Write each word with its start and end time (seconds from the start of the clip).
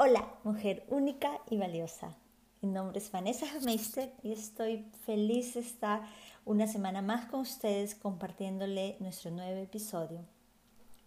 Hola, 0.00 0.32
mujer 0.44 0.86
única 0.90 1.40
y 1.50 1.56
valiosa. 1.56 2.14
Mi 2.60 2.68
nombre 2.68 3.00
es 3.00 3.10
Vanessa 3.10 3.46
Meister 3.64 4.14
y 4.22 4.30
estoy 4.30 4.86
feliz 5.04 5.54
de 5.54 5.60
estar 5.60 6.02
una 6.44 6.68
semana 6.68 7.02
más 7.02 7.26
con 7.26 7.40
ustedes 7.40 7.96
compartiéndole 7.96 8.96
nuestro 9.00 9.32
nuevo 9.32 9.60
episodio. 9.60 10.20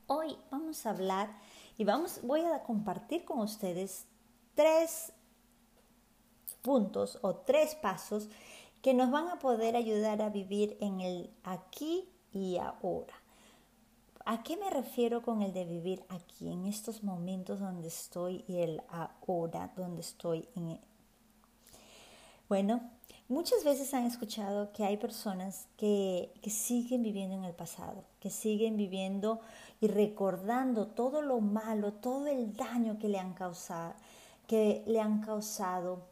Hoy 0.07 0.35
vamos 0.51 0.85
a 0.85 0.89
hablar 0.89 1.29
y 1.77 1.85
vamos, 1.85 2.19
voy 2.23 2.41
a 2.41 2.63
compartir 2.63 3.23
con 3.23 3.39
ustedes 3.39 4.07
tres 4.55 5.14
puntos 6.62 7.18
o 7.21 7.36
tres 7.38 7.76
pasos 7.76 8.28
que 8.82 8.94
nos 8.94 9.10
van 9.10 9.30
a 9.30 9.39
poder 9.39 9.78
ayudar 9.78 10.21
a 10.21 10.28
vivir 10.28 10.76
en 10.82 11.00
el 11.00 11.30
aquí 11.46 12.10
y 12.34 12.58
ahora. 12.58 13.20
¿A 14.32 14.43
qué 14.43 14.55
me 14.55 14.70
refiero 14.70 15.21
con 15.23 15.41
el 15.41 15.52
de 15.52 15.66
vivir 15.66 16.05
aquí, 16.07 16.50
en 16.54 16.66
estos 16.66 17.04
momentos 17.04 17.59
donde 17.59 17.89
estoy 17.89 18.45
y 18.48 18.59
el 18.59 18.81
ahora 18.88 19.73
donde 19.75 20.00
estoy? 20.00 20.48
En... 20.55 20.80
Bueno, 22.48 22.80
muchas 23.27 23.66
veces 23.66 23.94
han 23.94 24.05
escuchado 24.05 24.71
que 24.71 24.85
hay 24.85 24.95
personas 24.95 25.67
que, 25.76 26.31
que 26.41 26.49
siguen 26.49 27.04
viviendo 27.04 27.35
en 27.35 27.44
el 27.44 27.54
pasado, 27.54 28.05
que 28.21 28.30
siguen 28.30 28.77
viviendo 28.77 29.41
y 29.81 29.88
recordando 29.90 30.88
todo 30.88 31.21
lo 31.21 31.41
malo, 31.41 31.91
todo 31.91 32.27
el 32.27 32.55
daño 32.55 32.99
que 32.99 33.09
le 33.09 33.20
han 33.20 33.34
causado, 33.34 33.95
que 34.48 34.82
le 34.88 35.02
han 35.02 35.20
causado, 35.20 36.04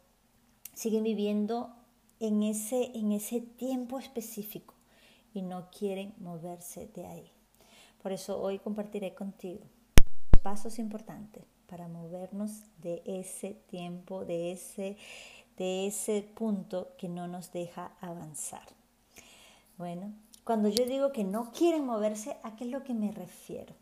siguen 0.74 1.04
viviendo 1.04 1.74
en 2.18 2.42
ese, 2.42 2.94
en 2.94 3.12
ese 3.12 3.40
tiempo 3.40 3.98
específico 3.98 4.74
y 5.32 5.40
no 5.40 5.70
quieren 5.70 6.12
moverse 6.18 6.86
de 6.88 7.06
ahí. 7.06 7.32
Por 8.02 8.12
eso 8.12 8.40
hoy 8.40 8.58
compartiré 8.58 9.14
contigo 9.14 9.64
pasos 10.42 10.78
importantes 10.78 11.44
para 11.66 11.86
movernos 11.88 12.62
de 12.78 13.02
ese 13.04 13.54
tiempo, 13.68 14.24
de 14.24 14.52
ese, 14.52 14.96
de 15.56 15.86
ese 15.86 16.22
punto 16.22 16.88
que 16.98 17.08
no 17.08 17.28
nos 17.28 17.52
deja 17.52 17.92
avanzar. 18.00 18.66
Bueno, 19.76 20.12
cuando 20.44 20.68
yo 20.68 20.84
digo 20.86 21.12
que 21.12 21.24
no 21.24 21.52
quieren 21.52 21.84
moverse, 21.84 22.36
¿a 22.42 22.56
qué 22.56 22.64
es 22.64 22.70
lo 22.70 22.82
que 22.82 22.94
me 22.94 23.12
refiero? 23.12 23.74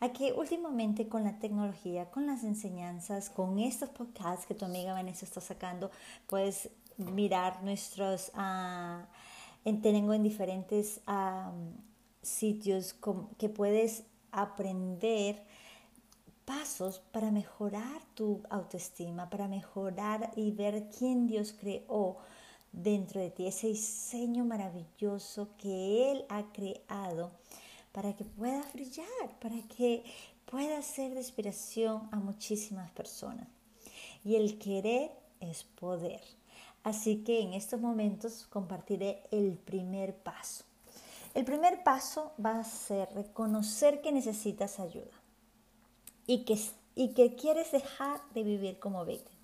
A 0.00 0.10
que 0.10 0.32
últimamente 0.32 1.08
con 1.08 1.24
la 1.24 1.38
tecnología, 1.40 2.10
con 2.10 2.26
las 2.26 2.44
enseñanzas, 2.44 3.28
con 3.30 3.58
estos 3.58 3.88
podcasts 3.90 4.46
que 4.46 4.54
tu 4.54 4.64
amiga 4.64 4.92
Vanessa 4.92 5.24
está 5.24 5.40
sacando, 5.40 5.90
puedes 6.28 6.70
mirar 6.96 7.62
nuestros, 7.64 8.30
uh, 8.34 9.04
tengo 9.82 10.14
en 10.14 10.22
diferentes 10.22 11.00
sitios 12.28 12.94
que 13.38 13.48
puedes 13.48 14.04
aprender 14.32 15.42
pasos 16.44 17.00
para 17.12 17.30
mejorar 17.30 18.02
tu 18.14 18.42
autoestima, 18.48 19.28
para 19.28 19.48
mejorar 19.48 20.30
y 20.36 20.50
ver 20.52 20.88
quién 20.96 21.26
Dios 21.26 21.54
creó 21.58 22.16
dentro 22.72 23.20
de 23.20 23.30
ti, 23.30 23.46
ese 23.46 23.68
diseño 23.68 24.44
maravilloso 24.44 25.50
que 25.58 26.10
Él 26.10 26.24
ha 26.28 26.44
creado 26.52 27.32
para 27.92 28.14
que 28.14 28.24
pueda 28.24 28.62
brillar, 28.72 29.38
para 29.40 29.60
que 29.76 30.04
pueda 30.50 30.80
ser 30.82 31.12
de 31.12 31.20
inspiración 31.20 32.08
a 32.12 32.16
muchísimas 32.16 32.90
personas. 32.92 33.48
Y 34.24 34.36
el 34.36 34.58
querer 34.58 35.10
es 35.40 35.64
poder. 35.64 36.20
Así 36.82 37.24
que 37.24 37.40
en 37.40 37.52
estos 37.52 37.80
momentos 37.80 38.46
compartiré 38.48 39.22
el 39.30 39.58
primer 39.58 40.16
paso. 40.16 40.67
El 41.34 41.44
primer 41.44 41.82
paso 41.82 42.32
va 42.44 42.58
a 42.58 42.64
ser 42.64 43.08
reconocer 43.14 44.00
que 44.00 44.12
necesitas 44.12 44.80
ayuda 44.80 45.12
y 46.26 46.44
que, 46.44 46.58
y 46.94 47.14
que 47.14 47.36
quieres 47.36 47.72
dejar 47.72 48.20
de 48.34 48.42
vivir 48.42 48.78
como 48.78 49.04
víctima. 49.04 49.36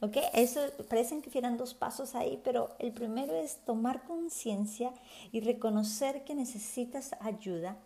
¿Ok? 0.00 0.16
Eso 0.32 0.60
parecen 0.88 1.22
que 1.22 1.30
fueran 1.30 1.56
dos 1.56 1.74
pasos 1.74 2.14
ahí, 2.14 2.40
pero 2.44 2.70
el 2.78 2.92
primero 2.92 3.34
es 3.34 3.56
tomar 3.64 4.04
conciencia 4.04 4.92
y 5.32 5.40
reconocer 5.40 6.24
que 6.24 6.36
necesitas 6.36 7.10
ayuda 7.20 7.76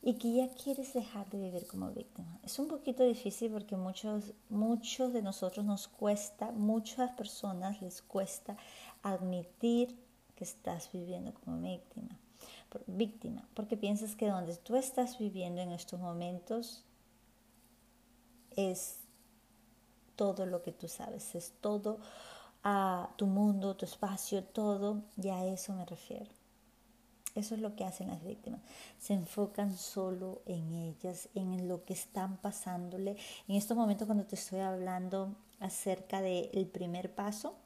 y 0.00 0.14
que 0.14 0.32
ya 0.32 0.48
quieres 0.48 0.94
dejar 0.94 1.28
de 1.28 1.38
vivir 1.38 1.66
como 1.66 1.90
víctima. 1.90 2.40
Es 2.42 2.58
un 2.58 2.68
poquito 2.68 3.04
difícil 3.04 3.52
porque 3.52 3.76
muchos, 3.76 4.32
muchos 4.48 5.12
de 5.12 5.20
nosotros 5.20 5.64
nos 5.64 5.88
cuesta, 5.88 6.50
muchas 6.52 7.12
personas 7.12 7.82
les 7.82 8.00
cuesta 8.00 8.56
admitir 9.02 9.94
que 10.34 10.44
estás 10.44 10.90
viviendo 10.90 11.34
como 11.34 11.60
víctima 11.60 12.18
víctima, 12.86 13.48
porque 13.54 13.76
piensas 13.76 14.14
que 14.14 14.28
donde 14.28 14.56
tú 14.56 14.76
estás 14.76 15.18
viviendo 15.18 15.60
en 15.60 15.72
estos 15.72 16.00
momentos 16.00 16.84
es 18.56 18.98
todo 20.16 20.46
lo 20.46 20.62
que 20.62 20.72
tú 20.72 20.88
sabes, 20.88 21.34
es 21.34 21.52
todo 21.60 21.98
a 22.62 23.10
tu 23.16 23.26
mundo, 23.26 23.76
tu 23.76 23.84
espacio, 23.84 24.44
todo, 24.44 25.02
y 25.16 25.28
a 25.28 25.44
eso 25.44 25.72
me 25.72 25.84
refiero. 25.84 26.30
Eso 27.34 27.54
es 27.54 27.62
lo 27.62 27.74
que 27.76 27.84
hacen 27.84 28.08
las 28.08 28.22
víctimas. 28.22 28.60
Se 28.98 29.14
enfocan 29.14 29.76
solo 29.76 30.42
en 30.44 30.72
ellas, 30.72 31.30
en 31.34 31.66
lo 31.66 31.84
que 31.84 31.94
están 31.94 32.36
pasándole. 32.36 33.16
En 33.48 33.56
estos 33.56 33.76
momentos 33.76 34.06
cuando 34.06 34.26
te 34.26 34.36
estoy 34.36 34.60
hablando 34.60 35.34
acerca 35.58 36.20
del 36.20 36.66
primer 36.66 37.14
paso, 37.14 37.56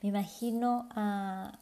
me 0.00 0.10
imagino 0.10 0.88
a, 0.90 1.58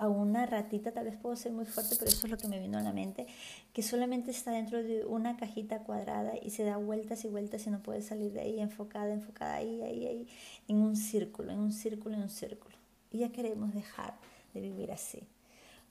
a 0.00 0.08
una 0.08 0.46
ratita, 0.46 0.92
tal 0.92 1.04
vez 1.04 1.16
puedo 1.18 1.36
ser 1.36 1.52
muy 1.52 1.66
fuerte, 1.66 1.94
pero 1.98 2.10
eso 2.10 2.26
es 2.26 2.30
lo 2.30 2.38
que 2.38 2.48
me 2.48 2.58
vino 2.58 2.78
a 2.78 2.80
la 2.80 2.94
mente, 2.94 3.26
que 3.74 3.82
solamente 3.82 4.30
está 4.30 4.50
dentro 4.50 4.82
de 4.82 5.04
una 5.04 5.36
cajita 5.36 5.80
cuadrada 5.80 6.32
y 6.40 6.50
se 6.50 6.64
da 6.64 6.78
vueltas 6.78 7.22
y 7.26 7.28
vueltas 7.28 7.66
y 7.66 7.70
no 7.70 7.82
puede 7.82 8.00
salir 8.00 8.32
de 8.32 8.40
ahí, 8.40 8.60
enfocada, 8.60 9.12
enfocada 9.12 9.56
ahí, 9.56 9.82
ahí, 9.82 10.06
ahí, 10.06 10.28
en 10.68 10.78
un 10.78 10.96
círculo, 10.96 11.52
en 11.52 11.58
un 11.58 11.72
círculo, 11.72 12.14
en 12.14 12.22
un 12.22 12.30
círculo. 12.30 12.74
Y 13.10 13.18
ya 13.18 13.30
queremos 13.30 13.74
dejar 13.74 14.14
de 14.54 14.62
vivir 14.62 14.90
así. 14.90 15.22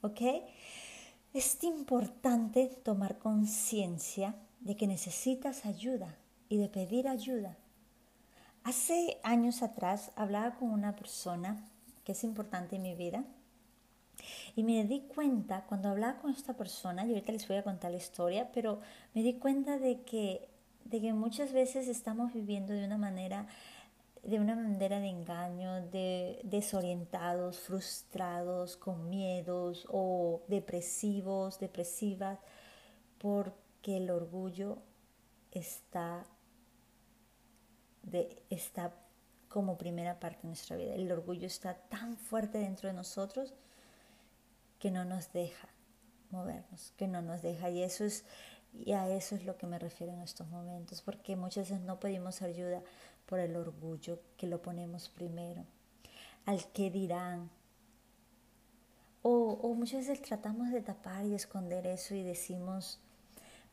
¿Ok? 0.01 0.21
Es 1.31 1.63
importante 1.63 2.65
tomar 2.83 3.19
conciencia 3.19 4.33
de 4.59 4.75
que 4.75 4.87
necesitas 4.87 5.67
ayuda 5.67 6.17
y 6.49 6.57
de 6.57 6.67
pedir 6.67 7.07
ayuda. 7.07 7.55
Hace 8.63 9.19
años 9.21 9.61
atrás 9.61 10.11
hablaba 10.15 10.55
con 10.55 10.71
una 10.71 10.95
persona 10.95 11.63
que 12.03 12.13
es 12.13 12.23
importante 12.23 12.77
en 12.77 12.81
mi 12.81 12.95
vida, 12.95 13.23
y 14.55 14.63
me 14.63 14.83
di 14.85 15.01
cuenta, 15.01 15.65
cuando 15.67 15.89
hablaba 15.89 16.19
con 16.19 16.31
esta 16.31 16.55
persona, 16.55 17.05
y 17.05 17.09
ahorita 17.09 17.31
les 17.31 17.47
voy 17.47 17.57
a 17.57 17.63
contar 17.63 17.91
la 17.91 17.97
historia, 17.97 18.51
pero 18.51 18.79
me 19.13 19.23
di 19.23 19.33
cuenta 19.35 19.77
de 19.77 20.01
que, 20.01 20.49
de 20.85 21.01
que 21.01 21.13
muchas 21.13 21.53
veces 21.53 21.87
estamos 21.87 22.33
viviendo 22.33 22.73
de 22.73 22.85
una 22.85 22.97
manera 22.97 23.47
de 24.23 24.39
una 24.39 24.55
manera 24.55 24.99
de 24.99 25.07
engaño, 25.07 25.81
de 25.87 26.41
desorientados, 26.43 27.59
frustrados, 27.59 28.75
con 28.75 29.09
miedos 29.09 29.87
o 29.89 30.41
depresivos, 30.47 31.59
depresivas, 31.59 32.39
porque 33.17 33.97
el 33.97 34.09
orgullo 34.09 34.79
está, 35.51 36.25
de, 38.03 38.43
está 38.49 38.93
como 39.47 39.77
primera 39.77 40.19
parte 40.19 40.41
de 40.43 40.49
nuestra 40.49 40.75
vida. 40.75 40.93
El 40.95 41.11
orgullo 41.11 41.47
está 41.47 41.73
tan 41.73 42.17
fuerte 42.17 42.59
dentro 42.59 42.87
de 42.87 42.93
nosotros 42.93 43.53
que 44.79 44.91
no 44.91 45.05
nos 45.05 45.31
deja 45.33 45.69
movernos, 46.31 46.93
que 46.97 47.07
no 47.07 47.21
nos 47.21 47.41
deja. 47.41 47.69
Y 47.69 47.83
eso 47.83 48.05
es, 48.05 48.25
y 48.73 48.93
a 48.93 49.07
eso 49.09 49.35
es 49.35 49.45
lo 49.45 49.57
que 49.57 49.67
me 49.67 49.79
refiero 49.79 50.13
en 50.13 50.21
estos 50.21 50.47
momentos, 50.47 51.01
porque 51.01 51.35
muchas 51.35 51.69
veces 51.69 51.85
no 51.85 51.99
pedimos 51.99 52.41
ayuda 52.41 52.81
por 53.25 53.39
el 53.39 53.55
orgullo, 53.55 54.19
que 54.37 54.47
lo 54.47 54.61
ponemos 54.61 55.09
primero, 55.09 55.65
al 56.45 56.65
que 56.71 56.89
dirán. 56.89 57.49
O, 59.21 59.59
o 59.61 59.73
muchas 59.73 60.07
veces 60.07 60.21
tratamos 60.21 60.71
de 60.71 60.81
tapar 60.81 61.25
y 61.25 61.35
esconder 61.35 61.85
eso 61.85 62.15
y 62.15 62.23
decimos, 62.23 62.99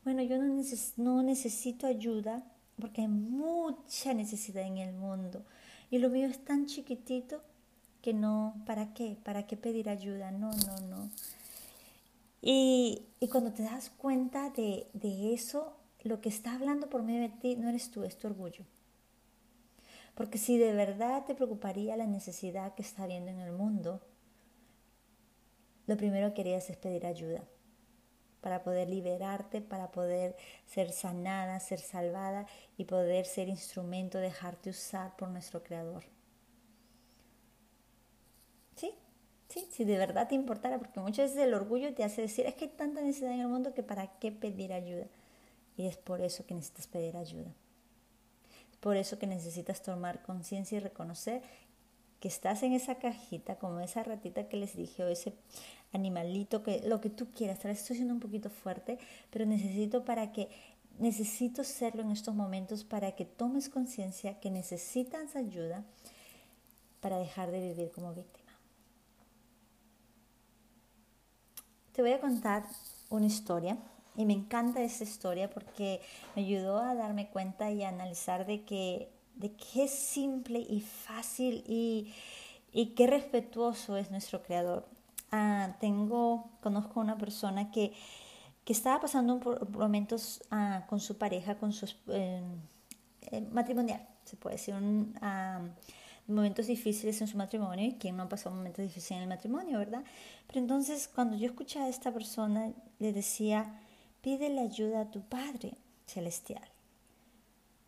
bueno, 0.05 0.23
yo 0.23 0.39
no, 0.39 0.63
no 0.97 1.23
necesito 1.23 1.87
ayuda 1.87 2.45
porque 2.81 3.03
hay 3.03 3.09
mucha 3.09 4.13
necesidad 4.13 4.65
en 4.65 4.79
el 4.79 4.93
mundo 4.93 5.45
y 5.91 5.99
lo 5.99 6.11
mío 6.11 6.27
es 6.27 6.45
tan 6.45 6.67
chiquitito 6.67 7.43
que 8.07 8.15
no, 8.15 8.55
¿para 8.65 8.95
qué? 8.95 9.19
¿Para 9.25 9.49
qué 9.49 9.57
pedir 9.57 9.89
ayuda? 9.89 10.31
No, 10.31 10.53
no, 10.53 10.79
no. 10.87 11.11
Y, 12.41 13.09
cuando 13.33 13.53
te 13.53 13.65
das 13.65 13.91
cuenta 13.91 14.51
de, 14.51 14.87
de 14.93 15.35
eso, 15.35 15.77
lo 16.05 16.21
que 16.21 16.29
está 16.29 16.55
hablando 16.55 16.89
por 16.89 17.03
medio 17.03 17.23
de 17.23 17.31
ti 17.31 17.57
no 17.57 17.69
eres 17.69 17.91
tú, 17.91 18.05
es 18.05 18.17
tu 18.17 18.29
orgullo. 18.29 18.65
Porque 20.15 20.39
si 20.39 20.57
de 20.57 20.73
verdad 20.73 21.25
te 21.25 21.35
preocuparía 21.35 21.97
la 21.97 22.07
necesidad 22.07 22.77
que 22.77 22.83
está 22.83 23.03
habiendo 23.03 23.33
en 23.33 23.41
el 23.41 23.51
mundo, 23.51 24.01
lo 25.89 25.97
primero 25.97 26.29
que 26.29 26.35
querías 26.35 26.71
es 26.71 26.77
pedir 26.77 27.07
ayuda 27.07 27.43
para 28.41 28.63
poder 28.63 28.89
liberarte, 28.89 29.63
para 29.63 29.91
poder 29.91 30.37
ser 30.65 30.93
sanada, 30.93 31.59
ser 31.59 31.81
salvada 31.81 32.47
y 32.77 32.85
poder 32.85 33.27
ser 33.27 33.49
instrumento, 33.49 34.19
dejarte 34.19 34.71
usar 34.71 35.17
por 35.17 35.29
nuestro 35.29 35.65
Creador. 35.65 36.05
Si 39.49 39.85
de 39.85 39.99
verdad 39.99 40.29
te 40.29 40.35
importara, 40.35 40.79
porque 40.79 41.01
muchas 41.01 41.31
veces 41.31 41.47
el 41.47 41.55
orgullo 41.55 41.95
te 41.95 42.05
hace 42.05 42.23
decir, 42.23 42.47
es 42.47 42.55
que 42.55 42.67
hay 42.67 42.71
tanta 42.73 43.01
necesidad 43.01 43.33
en 43.33 43.41
el 43.41 43.49
mundo 43.49 43.75
que 43.75 43.83
para 43.83 44.07
qué 44.19 44.33
pedir 44.33 44.73
ayuda. 44.73 45.07
Y 45.77 45.87
es 45.87 45.97
por 45.97 46.21
eso 46.21 46.45
que 46.47 46.55
necesitas 46.55 46.87
pedir 46.87 47.17
ayuda. 47.17 47.53
por 48.81 48.97
eso 48.97 49.19
que 49.19 49.27
necesitas 49.27 49.83
tomar 49.83 50.23
conciencia 50.23 50.77
y 50.77 50.81
reconocer 50.81 51.43
que 52.21 52.29
estás 52.29 52.63
en 52.63 52.73
esa 52.73 52.97
cajita, 52.97 53.57
como 53.57 53.81
esa 53.81 54.03
ratita 54.03 54.49
que 54.49 54.57
les 54.57 54.77
dije, 54.77 55.03
o 55.03 55.09
ese 55.09 55.33
animalito, 55.93 56.63
que 56.63 56.81
lo 56.87 57.01
que 57.01 57.11
tú 57.11 57.31
quieras. 57.33 57.59
Tal 57.59 57.71
vez 57.71 57.81
estoy 57.81 57.97
siendo 57.97 58.15
un 58.15 58.21
poquito 58.21 58.49
fuerte, 58.49 58.99
pero 59.31 59.45
necesito 59.45 60.05
para 60.05 60.33
que 60.33 60.49
necesito 60.99 61.65
serlo 61.65 62.03
en 62.03 62.11
estos 62.11 62.35
momentos 62.35 62.85
para 62.85 63.13
que 63.13 63.25
tomes 63.25 63.69
conciencia 63.69 64.39
que 64.41 64.51
necesitas 64.51 65.37
ayuda 65.37 65.85
para 67.01 67.19
dejar 67.19 67.51
de 67.51 67.61
vivir 67.61 67.91
como 67.91 68.15
víctima. 68.15 68.46
Te 71.97 72.03
voy 72.03 72.13
a 72.13 72.21
contar 72.21 72.63
una 73.09 73.25
historia 73.25 73.79
y 74.17 74.27
me 74.27 74.35
encanta 74.35 74.83
esta 74.83 75.03
historia 75.03 75.49
porque 75.49 76.03
me 76.35 76.43
ayudó 76.43 76.79
a 76.79 76.95
darme 76.95 77.31
cuenta 77.31 77.71
y 77.71 77.85
a 77.85 77.89
analizar 77.89 78.45
de 78.45 78.65
que, 78.65 79.09
de 79.37 79.55
que 79.55 79.85
es 79.85 79.93
simple 79.93 80.59
y 80.59 80.83
fácil 80.83 81.65
y, 81.67 82.13
y 82.71 82.89
qué 82.89 83.07
respetuoso 83.07 83.97
es 83.97 84.11
nuestro 84.11 84.43
creador. 84.43 84.87
Ah, 85.33 85.77
tengo, 85.81 86.51
conozco 86.61 87.01
una 87.01 87.17
persona 87.17 87.71
que, 87.71 87.95
que 88.67 88.75
estaba 88.75 89.01
pasando 89.01 89.41
por 89.41 89.67
momentos 89.71 90.43
ah, 90.51 90.85
con 90.91 91.01
su 91.01 91.17
pareja, 91.17 91.55
con 91.55 91.73
su 91.73 91.87
eh, 92.09 92.43
eh, 93.31 93.41
matrimonial, 93.41 94.07
se 94.27 94.37
puede 94.37 94.57
decir, 94.57 94.75
un, 94.75 95.15
ah, 95.23 95.63
momentos 96.29 96.67
difíciles 96.67 97.21
en 97.21 97.29
su 97.29 97.37
matrimonio 97.37 97.87
y 97.87 97.95
quien 97.95 98.17
no 98.17 98.25
ha 98.25 98.29
pasado 98.29 98.55
momentos 98.55 98.83
difíciles 98.83 99.13
en 99.13 99.23
el 99.23 99.29
matrimonio, 99.29 99.79
¿verdad? 99.79 100.05
Pero 100.47 100.61
entonces 100.61 101.09
cuando 101.13 101.37
yo 101.37 101.47
escuché 101.47 101.81
a 101.81 101.89
esta 101.89 102.13
persona, 102.13 102.73
le 102.99 103.13
decía, 103.13 103.81
pídele 104.21 104.61
ayuda 104.61 105.03
a 105.03 105.11
tu 105.11 105.23
Padre 105.23 105.75
Celestial. 106.07 106.69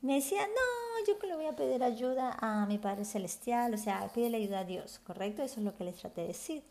Me 0.00 0.14
decía, 0.14 0.46
no, 0.46 1.06
yo 1.06 1.18
que 1.18 1.26
le 1.26 1.34
voy 1.34 1.46
a 1.46 1.56
pedir 1.56 1.82
ayuda 1.82 2.36
a 2.40 2.66
mi 2.66 2.78
Padre 2.78 3.04
Celestial, 3.04 3.74
o 3.74 3.78
sea, 3.78 4.08
pídele 4.14 4.36
ayuda 4.36 4.60
a 4.60 4.64
Dios, 4.64 5.00
¿correcto? 5.00 5.42
Eso 5.42 5.58
es 5.58 5.66
lo 5.66 5.76
que 5.76 5.82
le 5.82 5.92
traté 5.92 6.20
de 6.20 6.28
decir. 6.28 6.62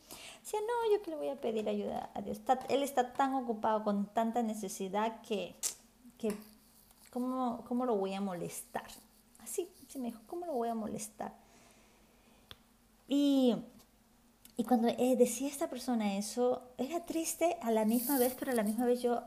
Decía, 0.42 0.62
no, 0.62 0.96
yo 0.96 1.02
que 1.02 1.12
le 1.12 1.18
voy 1.18 1.28
a 1.28 1.36
pedir 1.36 1.68
ayuda 1.68 2.10
a 2.14 2.22
Dios. 2.22 2.40
él 2.70 2.84
está 2.84 3.12
tan 3.12 3.34
ocupado 3.34 3.84
con 3.84 4.06
tanta 4.14 4.42
necesidad 4.42 5.22
que, 5.22 5.56
que 6.18 6.34
¿cómo, 7.12 7.66
¿cómo, 7.68 7.86
lo 7.86 7.98
voy 7.98 8.14
a 8.14 8.22
molestar? 8.22 8.88
Así, 9.40 9.70
se 9.90 10.00
me 10.00 10.06
dijo, 10.08 10.22
¿cómo 10.28 10.46
lo 10.46 10.54
voy 10.54 10.70
a 10.70 10.76
molestar? 10.76 11.34
Y 13.08 13.56
y 14.60 14.64
cuando 14.64 14.88
eh, 14.88 15.16
decía 15.16 15.48
esta 15.48 15.70
persona 15.70 16.18
eso, 16.18 16.64
era 16.80 17.06
triste 17.06 17.58
a 17.62 17.70
la 17.70 17.86
misma 17.86 18.18
vez, 18.18 18.36
pero 18.38 18.52
a 18.52 18.56
la 18.56 18.64
misma 18.64 18.88
vez 18.88 19.04
yo 19.04 19.22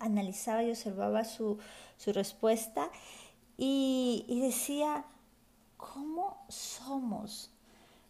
analizaba 0.00 0.64
y 0.64 0.70
observaba 0.70 1.24
su, 1.24 1.58
su 1.96 2.12
respuesta 2.12 2.90
y, 3.56 4.24
y, 4.26 4.40
decía, 4.40 5.04
¿cómo 5.76 6.44
somos? 6.48 7.52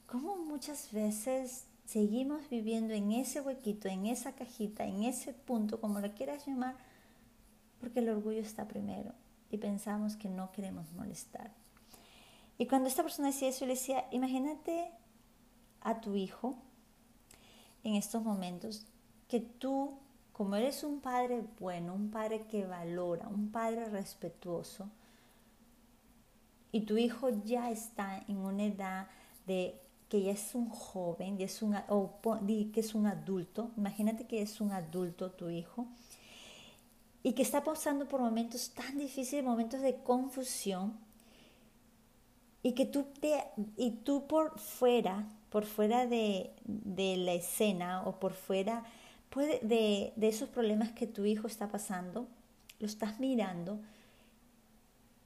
¿Cómo 0.07 0.37
muchas 0.37 0.91
veces 0.93 1.67
seguimos 1.85 2.49
viviendo 2.49 2.95
en 2.95 3.13
ese 3.13 3.43
huequito, 3.43 3.89
en 3.89 4.07
esa 4.07 4.33
cajita, 4.33 4.87
en 4.87 5.03
ese 5.03 5.35
punto, 5.35 5.79
como 5.79 6.01
lo 6.01 6.15
quieras 6.15 6.47
llamar, 6.47 6.75
porque 7.81 7.99
el 7.99 8.09
orgullo 8.09 8.41
está 8.41 8.67
primero 8.67 9.13
y 9.51 9.59
pensamos 9.59 10.17
que 10.17 10.31
no 10.31 10.53
queremos 10.53 10.91
molestar? 10.93 11.51
Y 12.57 12.67
cuando 12.67 12.89
esta 12.89 13.03
persona 13.03 13.29
decía 13.29 13.49
eso, 13.49 13.67
le 13.67 13.75
decía, 13.75 14.07
imagínate 14.11 14.91
a 15.83 16.01
tu 16.01 16.15
hijo 16.15 16.57
en 17.85 17.95
estos 17.95 18.23
momentos 18.23 18.87
que 19.29 19.41
tú, 19.41 19.99
como 20.33 20.57
eres 20.57 20.85
un 20.85 21.01
padre 21.01 21.43
bueno, 21.59 21.95
un 21.95 22.11
padre 22.11 22.47
que 22.47 22.67
valora, 22.67 23.29
un 23.29 23.51
padre 23.51 23.89
respetuoso, 23.89 24.89
y 26.71 26.83
tu 26.83 26.97
hijo 26.97 27.29
ya 27.45 27.71
está 27.71 28.25
en 28.29 28.39
una 28.39 28.65
edad 28.65 29.09
de 29.47 29.79
que 30.09 30.23
ya 30.23 30.33
es 30.33 30.55
un 30.55 30.69
joven, 30.69 31.41
y 31.41 31.45
es 31.45 31.63
un, 31.63 31.77
o 31.89 32.19
que 32.75 32.81
es 32.81 32.95
un 32.95 33.07
adulto, 33.07 33.71
imagínate 33.77 34.27
que 34.27 34.43
es 34.43 34.61
un 34.61 34.73
adulto 34.73 35.31
tu 35.31 35.49
hijo, 35.49 35.87
y 37.23 37.33
que 37.33 37.43
está 37.43 37.65
pasando 37.65 38.09
por 38.09 38.21
momentos 38.21 38.71
tan 38.71 38.99
difíciles, 38.99 39.45
momentos 39.45 39.81
de 39.81 39.97
confusión, 40.03 40.99
y 42.63 42.73
que 42.73 42.87
tú, 42.87 43.05
te, 43.21 43.43
y 43.77 43.91
tú 43.91 44.27
por 44.27 44.59
fuera 44.59 45.27
por 45.53 45.67
fuera 45.67 46.07
de, 46.07 46.51
la 46.65 47.35
escena 47.35 48.03
o 48.07 48.19
por 48.19 48.33
fuera 48.33 48.85
puede, 49.29 49.61
de, 49.61 50.27
esos 50.27 50.49
problemas 50.49 50.93
que 50.93 51.07
tu 51.07 51.27
hijo 51.27 51.47
está 51.47 51.69
pasando, 51.69 52.27
lo 52.81 52.87
estás 52.87 53.21
mirando 53.21 53.79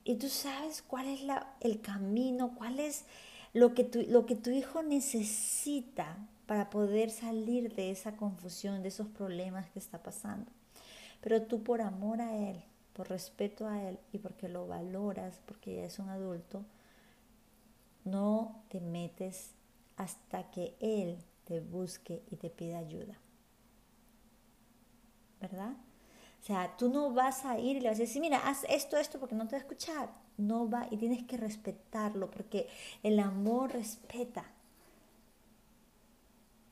y 0.02 0.16
tú 0.16 0.28
sabes 0.28 0.82
cuál 0.82 1.06
es 1.06 1.22
la, 1.22 1.54
el 1.60 1.80
camino, 1.80 2.56
cuál 2.56 2.80
es 2.80 3.04
lo 3.52 3.72
que, 3.72 3.84
tu, 3.84 4.02
lo 4.02 4.26
que 4.26 4.34
tu 4.34 4.50
hijo 4.50 4.82
necesita 4.82 6.16
para 6.46 6.70
poder 6.70 7.10
salir 7.10 7.72
de 7.76 7.92
esa 7.92 8.16
confusión, 8.16 8.82
de 8.82 8.88
esos 8.88 9.06
problemas 9.06 9.70
que 9.70 9.78
está 9.78 10.02
pasando. 10.02 10.50
Pero 11.20 11.42
tú 11.42 11.62
por 11.62 11.80
amor 11.80 12.20
a 12.20 12.36
él, 12.36 12.60
por 12.94 13.08
respeto 13.08 13.68
a 13.68 13.80
él 13.82 13.98
y 14.12 14.18
porque 14.18 14.48
lo 14.48 14.66
valoras, 14.66 15.40
porque 15.46 15.76
ya 15.76 15.84
es 15.84 16.00
un 16.00 16.08
adulto, 16.08 16.64
no 18.04 18.62
te 18.68 18.80
metes 18.80 19.55
hasta 19.96 20.50
que 20.50 20.76
Él 20.80 21.18
te 21.44 21.60
busque 21.60 22.22
y 22.30 22.36
te 22.36 22.50
pida 22.50 22.78
ayuda. 22.78 23.18
¿Verdad? 25.40 25.72
O 26.40 26.44
sea, 26.46 26.76
tú 26.76 26.88
no 26.88 27.12
vas 27.12 27.44
a 27.44 27.58
ir 27.58 27.76
y 27.76 27.80
le 27.80 27.88
vas 27.88 27.98
a 27.98 28.02
decir, 28.02 28.20
mira, 28.20 28.38
haz 28.48 28.64
esto, 28.68 28.96
esto, 28.96 29.18
porque 29.18 29.34
no 29.34 29.46
te 29.46 29.56
va 29.56 29.58
a 29.58 29.62
escuchar. 29.62 30.10
No 30.36 30.68
va 30.68 30.86
y 30.90 30.96
tienes 30.96 31.24
que 31.24 31.36
respetarlo, 31.36 32.30
porque 32.30 32.68
el 33.02 33.18
amor 33.18 33.72
respeta. 33.72 34.44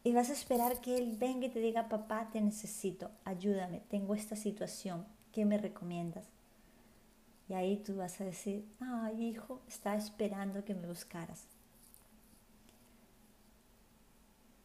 Y 0.04 0.12
vas 0.12 0.28
a 0.28 0.34
esperar 0.34 0.80
que 0.80 0.98
Él 0.98 1.16
venga 1.18 1.46
y 1.46 1.50
te 1.50 1.60
diga, 1.60 1.88
papá, 1.88 2.28
te 2.30 2.40
necesito, 2.40 3.10
ayúdame, 3.24 3.80
tengo 3.88 4.14
esta 4.14 4.36
situación, 4.36 5.06
¿qué 5.32 5.46
me 5.46 5.56
recomiendas? 5.56 6.26
Y 7.48 7.54
ahí 7.54 7.78
tú 7.78 7.96
vas 7.96 8.20
a 8.20 8.24
decir, 8.24 8.66
ay 8.80 9.28
hijo, 9.28 9.62
estaba 9.66 9.96
esperando 9.96 10.64
que 10.64 10.74
me 10.74 10.86
buscaras. 10.86 11.46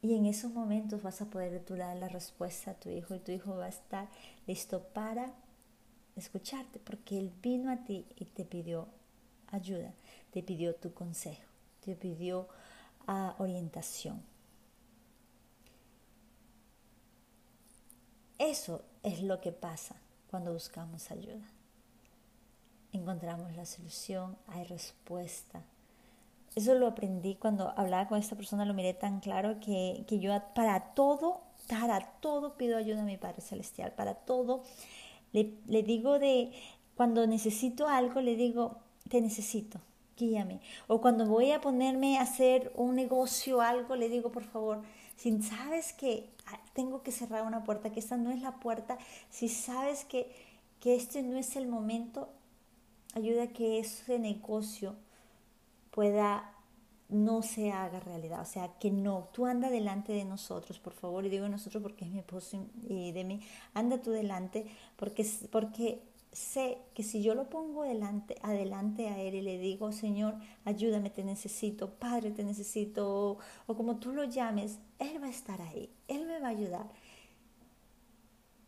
Y 0.02 0.16
en 0.16 0.26
esos 0.26 0.52
momentos 0.52 1.04
vas 1.04 1.22
a 1.22 1.30
poder 1.30 1.66
dar 1.66 1.98
la 1.98 2.08
respuesta 2.08 2.72
a 2.72 2.74
tu 2.76 2.90
hijo 2.90 3.16
y 3.16 3.20
tu 3.20 3.32
hijo 3.32 3.58
va 3.58 3.66
a 3.66 3.70
estar 3.70 4.08
listo 4.48 4.82
para 4.94 5.34
escucharte, 6.16 6.80
porque 6.80 7.18
él 7.18 7.32
vino 7.42 7.72
a 7.72 7.84
ti 7.84 8.06
y 8.16 8.26
te 8.26 8.46
pidió 8.46 8.88
ayuda, 9.48 9.94
te 10.32 10.42
pidió 10.42 10.76
tu 10.76 10.94
consejo, 10.94 11.44
te 11.82 11.96
pidió 11.96 12.48
uh, 13.08 13.42
orientación. 13.42 14.22
Eso 18.38 18.86
es 19.04 19.22
lo 19.22 19.42
que 19.42 19.52
pasa 19.52 19.96
cuando 20.30 20.54
buscamos 20.54 21.12
ayuda. 21.12 21.46
Encontramos 22.94 23.54
la 23.56 23.66
solución, 23.66 24.38
hay 24.48 24.64
respuesta, 24.64 25.62
eso 26.56 26.74
lo 26.76 26.88
aprendí 26.88 27.36
cuando 27.36 27.74
hablaba 27.78 28.08
con 28.08 28.18
esta 28.18 28.36
persona, 28.36 28.66
lo 28.66 28.74
miré 28.74 28.94
tan 28.94 29.20
claro 29.20 29.60
que, 29.60 30.04
que 30.08 30.20
yo 30.20 30.32
para 30.56 30.94
todo, 30.94 31.42
para 31.68 32.00
todo 32.20 32.58
pido 32.58 32.78
ayuda 32.78 33.02
a 33.02 33.06
mi 33.06 33.18
Padre 33.18 33.42
Celestial, 33.42 33.94
para 33.94 34.16
todo 34.16 34.64
le, 35.32 35.54
le 35.68 35.84
digo 35.84 36.20
de, 36.20 36.52
cuando 36.96 37.26
necesito 37.28 37.88
algo, 37.88 38.22
le 38.22 38.36
digo, 38.36 38.78
te 39.10 39.22
necesito, 39.22 39.80
guíame. 40.18 40.60
O 40.88 41.02
cuando 41.02 41.26
voy 41.26 41.52
a 41.52 41.62
ponerme 41.62 42.18
a 42.18 42.24
hacer 42.24 42.72
un 42.76 42.96
negocio, 42.96 43.62
algo, 43.62 43.96
le 43.96 44.10
digo, 44.10 44.32
por 44.32 44.44
favor, 44.44 44.82
si 45.16 45.42
sabes 45.42 45.94
que 45.94 46.30
tengo 46.74 47.04
que 47.04 47.12
cerrar 47.12 47.44
una 47.46 47.64
puerta, 47.64 47.92
que 47.92 48.00
esta 48.00 48.18
no 48.18 48.32
es 48.32 48.42
la 48.42 48.60
puerta, 48.60 48.98
si 49.30 49.50
sabes 49.50 50.06
que, 50.06 50.32
que 50.80 50.96
este 50.96 51.24
no 51.24 51.38
es 51.38 51.56
el 51.56 51.68
momento, 51.68 52.30
ayuda 53.14 53.48
que 53.48 53.80
ese 53.80 54.18
negocio 54.20 54.96
pueda 56.00 56.56
no 57.10 57.42
se 57.42 57.74
haga 57.74 58.00
realidad, 58.00 58.40
o 58.40 58.46
sea, 58.46 58.70
que 58.80 58.90
no, 58.90 59.28
tú 59.34 59.46
anda 59.46 59.70
delante 59.70 60.14
de 60.14 60.24
nosotros, 60.24 60.80
por 60.80 60.94
favor, 60.94 61.26
y 61.26 61.30
digo 61.30 61.50
nosotros 61.50 61.84
porque 61.84 62.06
es 62.06 62.12
mi 62.12 62.20
esposo 62.20 62.68
y 62.88 63.12
de 63.12 63.26
mí, 63.26 63.42
anda 63.74 64.02
tú 64.02 64.12
delante, 64.12 64.66
porque, 64.96 65.30
porque 65.52 66.02
sé 66.32 66.78
que 66.94 67.04
si 67.04 67.22
yo 67.22 67.36
lo 67.36 67.50
pongo 67.50 67.84
delante, 67.84 68.38
adelante 68.44 69.10
a 69.10 69.20
Él 69.20 69.36
y 69.36 69.42
le 69.42 69.58
digo, 69.58 69.92
Señor, 69.92 70.36
ayúdame, 70.64 71.10
te 71.10 71.26
necesito, 71.26 71.90
Padre, 71.96 72.32
te 72.32 72.46
necesito, 72.46 73.40
o 73.68 73.76
como 73.76 73.98
tú 73.98 74.14
lo 74.14 74.24
llames, 74.24 74.80
Él 75.00 75.22
va 75.22 75.28
a 75.28 75.32
estar 75.32 75.62
ahí, 75.62 75.90
Él 76.08 76.26
me 76.28 76.40
va 76.40 76.48
a 76.48 76.52
ayudar. 76.52 76.90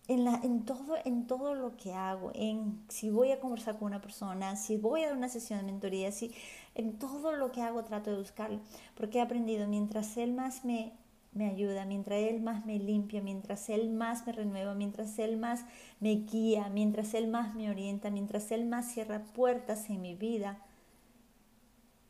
En, 0.07 0.25
la, 0.25 0.41
en, 0.43 0.65
todo, 0.65 0.95
en 1.05 1.25
todo 1.27 1.55
lo 1.55 1.77
que 1.77 1.93
hago, 1.93 2.31
en 2.33 2.83
si 2.89 3.09
voy 3.09 3.31
a 3.31 3.39
conversar 3.39 3.77
con 3.79 3.85
una 3.85 4.01
persona, 4.01 4.57
si 4.57 4.75
voy 4.75 5.03
a 5.03 5.07
dar 5.07 5.15
una 5.15 5.29
sesión 5.29 5.59
de 5.59 5.65
mentoría, 5.65 6.11
si, 6.11 6.33
en 6.75 6.97
todo 6.97 7.35
lo 7.35 7.51
que 7.51 7.61
hago 7.61 7.83
trato 7.83 8.11
de 8.11 8.17
buscarlo, 8.17 8.59
porque 8.95 9.17
he 9.17 9.21
aprendido, 9.21 9.67
mientras 9.67 10.17
Él 10.17 10.33
más 10.33 10.63
me, 10.63 10.93
me 11.33 11.49
ayuda, 11.49 11.85
mientras 11.85 12.19
Él 12.19 12.41
más 12.41 12.65
me 12.65 12.79
limpia, 12.79 13.21
mientras 13.21 13.69
Él 13.69 13.89
más 13.89 14.25
me 14.25 14.33
renueva, 14.33 14.73
mientras 14.73 15.19
Él 15.19 15.37
más 15.37 15.65
me 15.99 16.15
guía, 16.15 16.69
mientras 16.69 17.13
Él 17.13 17.27
más 17.27 17.55
me 17.55 17.69
orienta, 17.69 18.09
mientras 18.09 18.51
Él 18.51 18.65
más 18.65 18.91
cierra 18.91 19.23
puertas 19.33 19.89
en 19.89 20.01
mi 20.01 20.15
vida, 20.15 20.59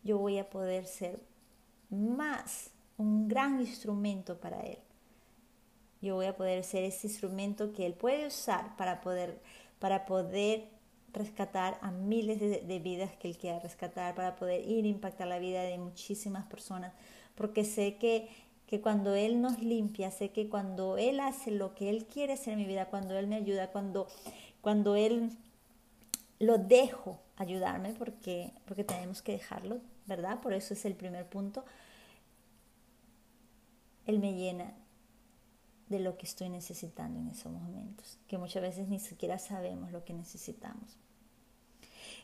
yo 0.03 0.18
voy 0.18 0.39
a 0.39 0.50
poder 0.50 0.86
ser 0.86 1.20
más 1.89 2.72
un 2.98 3.27
gran 3.27 3.60
instrumento 3.60 4.39
para 4.39 4.62
Él. 4.62 4.80
Yo 6.01 6.15
voy 6.15 6.25
a 6.25 6.36
poder 6.36 6.63
ser 6.63 6.84
ese 6.84 7.08
instrumento 7.08 7.74
que 7.74 7.86
Él 7.86 7.94
puede 7.94 8.27
usar 8.27 8.75
para 8.75 9.01
poder, 9.01 9.39
para 9.80 10.06
poder 10.06 10.68
rescatar 11.13 11.77
a 11.82 11.91
miles 11.91 12.39
de, 12.39 12.80
vidas 12.80 13.12
que 13.18 13.27
Él 13.27 13.38
quiera 13.38 13.60
rescatar, 13.60 14.15
para 14.15 14.36
poder 14.36 14.68
ir 14.68 14.86
a 14.86 14.88
impactar 14.88 15.27
la 15.27 15.39
vida 15.39 15.62
de 15.63 15.77
muchísimas 15.77 16.46
personas, 16.46 16.94
porque 17.36 17.63
sé 17.63 17.98
que, 17.98 18.30
que 18.68 18.82
cuando 18.82 19.15
Él 19.15 19.41
nos 19.41 19.60
limpia, 19.60 20.12
sé 20.12 20.30
que 20.30 20.50
cuando 20.50 20.98
Él 20.98 21.20
hace 21.20 21.51
lo 21.51 21.75
que 21.75 21.89
Él 21.89 22.06
quiere 22.06 22.34
hacer 22.34 22.53
en 22.53 22.60
mi 22.60 22.65
vida, 22.65 22.88
cuando 22.88 23.18
Él 23.18 23.27
me 23.27 23.36
ayuda, 23.36 23.72
cuando, 23.72 24.08
cuando 24.62 24.96
Él 24.96 25.32
lo 26.39 26.58
dejo 26.58 27.20
ayudarme, 27.38 27.94
porque, 27.94 28.51
porque 28.65 28.84
tenemos 28.84 29.22
que 29.22 29.34
dejarlo, 29.34 29.80
¿verdad? 30.06 30.39
Por 30.41 30.53
eso 30.53 30.74
es 30.74 30.86
el 30.86 30.96
primer 30.96 31.27
punto. 31.27 31.63
Él 34.06 34.20
me 34.20 34.34
llena 34.34 34.74
de 35.92 36.00
lo 36.00 36.18
que 36.18 36.26
estoy 36.26 36.50
necesitando 36.50 37.20
en 37.20 37.28
esos 37.28 37.52
momentos, 37.52 38.18
que 38.28 38.38
muchas 38.38 38.64
veces 38.64 38.88
ni 38.88 39.00
siquiera 39.00 39.38
sabemos 39.38 39.92
lo 39.92 40.04
que 40.04 40.14
necesitamos. 40.14 40.98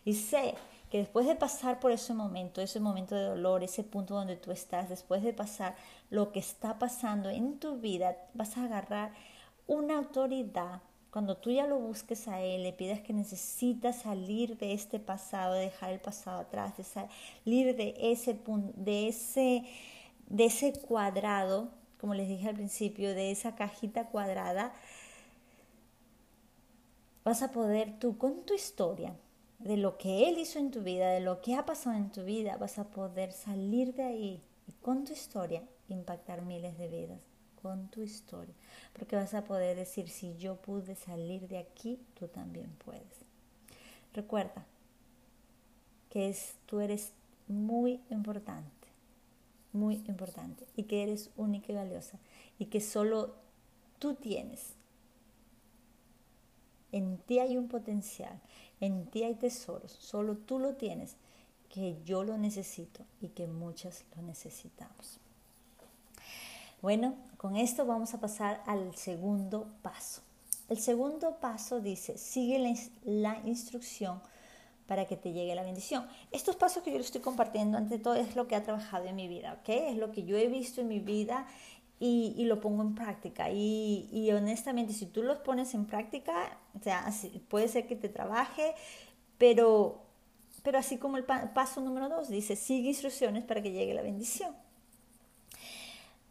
Y 0.05 0.13
sé 0.13 0.55
que 0.89 0.99
después 0.99 1.27
de 1.27 1.35
pasar 1.35 1.81
por 1.81 1.91
ese 1.91 2.13
momento, 2.13 2.61
ese 2.61 2.79
momento 2.79 3.13
de 3.13 3.23
dolor, 3.23 3.63
ese 3.63 3.83
punto 3.83 4.15
donde 4.15 4.37
tú 4.37 4.51
estás, 4.51 4.87
después 4.87 5.21
de 5.21 5.33
pasar 5.33 5.75
lo 6.09 6.31
que 6.31 6.39
está 6.39 6.79
pasando 6.79 7.29
en 7.29 7.59
tu 7.59 7.77
vida, 7.77 8.15
vas 8.33 8.57
a 8.57 8.63
agarrar 8.63 9.11
una 9.67 9.97
autoridad. 9.97 10.81
Cuando 11.11 11.35
tú 11.35 11.51
ya 11.51 11.67
lo 11.67 11.77
busques 11.77 12.27
a 12.29 12.41
Él, 12.41 12.63
le 12.63 12.71
pidas 12.71 13.01
que 13.01 13.11
necesitas 13.11 13.97
salir 14.03 14.57
de 14.57 14.73
este 14.73 14.99
pasado, 14.99 15.55
dejar 15.55 15.91
el 15.91 15.99
pasado 15.99 16.39
atrás, 16.39 16.77
de 16.77 16.83
salir 16.85 17.75
de 17.75 17.93
ese 17.99 18.39
de 18.77 19.07
ese, 19.09 19.65
de 20.27 20.45
ese 20.45 20.73
cuadrado 20.73 21.69
como 21.99 22.13
les 22.13 22.27
dije 22.27 22.49
al 22.49 22.55
principio, 22.55 23.13
de 23.13 23.31
esa 23.31 23.55
cajita 23.55 24.07
cuadrada, 24.07 24.73
vas 27.23 27.41
a 27.41 27.51
poder 27.51 27.99
tú 27.99 28.17
con 28.17 28.45
tu 28.45 28.53
historia, 28.53 29.15
de 29.59 29.77
lo 29.77 29.97
que 29.97 30.29
Él 30.29 30.37
hizo 30.37 30.59
en 30.59 30.71
tu 30.71 30.81
vida, 30.81 31.09
de 31.09 31.19
lo 31.19 31.41
que 31.41 31.55
ha 31.55 31.65
pasado 31.65 31.95
en 31.97 32.11
tu 32.11 32.23
vida, 32.23 32.57
vas 32.57 32.77
a 32.77 32.89
poder 32.89 33.31
salir 33.31 33.93
de 33.95 34.03
ahí 34.03 34.43
y 34.67 34.71
con 34.73 35.03
tu 35.03 35.13
historia 35.13 35.63
impactar 35.89 36.43
miles 36.43 36.77
de 36.77 36.87
vidas, 36.87 37.21
con 37.61 37.87
tu 37.87 38.01
historia. 38.01 38.53
Porque 38.93 39.15
vas 39.15 39.33
a 39.33 39.43
poder 39.43 39.75
decir, 39.75 40.09
si 40.09 40.37
yo 40.37 40.57
pude 40.57 40.95
salir 40.95 41.47
de 41.47 41.57
aquí, 41.57 41.99
tú 42.19 42.27
también 42.27 42.69
puedes. 42.85 43.25
Recuerda 44.13 44.65
que 46.09 46.29
es, 46.29 46.55
tú 46.65 46.79
eres 46.79 47.11
muy 47.47 48.01
importante 48.09 48.76
muy 49.73 50.03
importante 50.07 50.65
y 50.75 50.83
que 50.83 51.03
eres 51.03 51.29
única 51.37 51.71
y 51.71 51.75
valiosa 51.75 52.19
y 52.59 52.65
que 52.65 52.81
solo 52.81 53.35
tú 53.99 54.15
tienes. 54.15 54.73
En 56.91 57.17
ti 57.17 57.39
hay 57.39 57.57
un 57.57 57.67
potencial, 57.67 58.39
en 58.79 59.07
ti 59.07 59.23
hay 59.23 59.35
tesoros, 59.35 59.91
solo 59.91 60.37
tú 60.37 60.59
lo 60.59 60.75
tienes, 60.75 61.15
que 61.69 61.97
yo 62.05 62.23
lo 62.23 62.37
necesito 62.37 63.03
y 63.21 63.29
que 63.29 63.47
muchas 63.47 64.05
lo 64.15 64.21
necesitamos. 64.21 65.19
Bueno, 66.81 67.15
con 67.37 67.55
esto 67.55 67.85
vamos 67.85 68.13
a 68.13 68.19
pasar 68.19 68.61
al 68.65 68.95
segundo 68.95 69.67
paso. 69.81 70.21
El 70.69 70.79
segundo 70.79 71.37
paso 71.39 71.79
dice, 71.79 72.17
sigue 72.17 72.59
la, 73.03 73.41
instrucción 73.45 74.21
para 74.87 75.05
que 75.05 75.17
te 75.17 75.33
llegue 75.33 75.53
la 75.53 75.63
bendición. 75.63 76.07
Estos 76.31 76.55
pasos 76.55 76.81
que 76.81 76.91
yo 76.91 76.97
les 76.97 77.07
estoy 77.07 77.21
compartiendo, 77.21 77.77
ante 77.77 77.99
todo, 77.99 78.15
es 78.15 78.35
lo 78.35 78.47
que 78.47 78.55
ha 78.55 78.63
trabajado 78.63 79.05
en 79.05 79.15
mi 79.15 79.27
vida, 79.27 79.59
¿ok? 79.61 79.69
Es 79.69 79.97
lo 79.97 80.11
que 80.11 80.23
yo 80.23 80.37
he 80.37 80.47
visto 80.47 80.81
en 80.81 80.87
mi 80.87 80.99
vida 80.99 81.45
y, 81.99 82.45
lo 82.45 82.61
pongo 82.61 82.83
en 82.83 82.95
práctica. 82.95 83.49
Y, 83.51 84.31
honestamente, 84.31 84.93
si 84.93 85.05
tú 85.05 85.23
los 85.23 85.39
pones 85.39 85.73
en 85.73 85.85
práctica, 85.85 86.57
o 86.79 86.83
sea, 86.83 87.11
puede 87.49 87.67
ser 87.67 87.87
que 87.87 87.95
te 87.95 88.07
trabaje, 88.07 88.75
pero, 89.37 90.01
pero 90.63 90.77
así 90.77 90.97
como 90.97 91.17
el 91.17 91.25
paso 91.25 91.81
número 91.81 92.07
dos 92.07 92.29
dice, 92.29 92.55
sigue 92.55 92.89
instrucciones 92.89 93.43
para 93.43 93.61
que 93.61 93.71
llegue 93.71 93.93
la 93.93 94.01
bendición. 94.01 94.55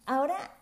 Ahora, 0.06 0.55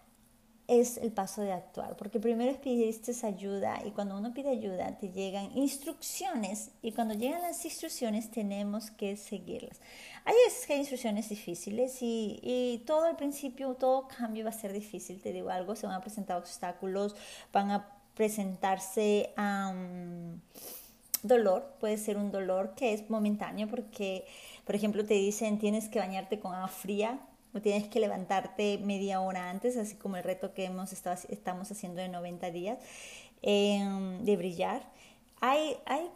es 0.66 0.96
el 0.96 1.12
paso 1.12 1.42
de 1.42 1.52
actuar, 1.52 1.96
porque 1.96 2.18
primero 2.18 2.50
es 2.50 2.56
pediste 2.56 3.14
ayuda 3.26 3.82
y 3.84 3.90
cuando 3.90 4.16
uno 4.16 4.32
pide 4.32 4.48
ayuda 4.48 4.96
te 4.98 5.10
llegan 5.10 5.56
instrucciones 5.56 6.70
y 6.80 6.92
cuando 6.92 7.14
llegan 7.14 7.42
las 7.42 7.64
instrucciones 7.64 8.30
tenemos 8.30 8.90
que 8.90 9.16
seguirlas. 9.16 9.80
Hay 10.24 10.34
instrucciones 10.76 11.28
difíciles 11.28 12.00
y, 12.00 12.40
y 12.42 12.82
todo 12.86 13.04
al 13.04 13.16
principio, 13.16 13.74
todo 13.74 14.08
cambio 14.08 14.44
va 14.44 14.50
a 14.50 14.54
ser 14.54 14.72
difícil, 14.72 15.20
te 15.20 15.32
digo 15.32 15.50
algo, 15.50 15.76
se 15.76 15.86
van 15.86 15.96
a 15.96 16.00
presentar 16.00 16.38
obstáculos, 16.38 17.14
van 17.52 17.70
a 17.70 17.86
presentarse 18.14 19.34
dolor, 21.22 21.74
puede 21.78 21.98
ser 21.98 22.16
un 22.16 22.30
dolor 22.30 22.74
que 22.74 22.94
es 22.94 23.10
momentáneo 23.10 23.68
porque, 23.68 24.24
por 24.64 24.74
ejemplo, 24.74 25.04
te 25.04 25.14
dicen 25.14 25.58
tienes 25.58 25.88
que 25.88 25.98
bañarte 25.98 26.40
con 26.40 26.54
agua 26.54 26.68
fría 26.68 27.20
tienes 27.60 27.88
que 27.88 28.00
levantarte 28.00 28.78
media 28.78 29.20
hora 29.20 29.50
antes, 29.50 29.76
así 29.76 29.96
como 29.96 30.16
el 30.16 30.24
reto 30.24 30.54
que 30.54 30.64
hemos 30.64 30.92
estado, 30.92 31.20
estamos 31.28 31.70
haciendo 31.70 32.00
de 32.00 32.08
90 32.08 32.50
días, 32.50 32.78
em, 33.42 34.24
de 34.24 34.36
brillar. 34.36 34.82
Hay, 35.40 35.76
hay, 35.86 36.10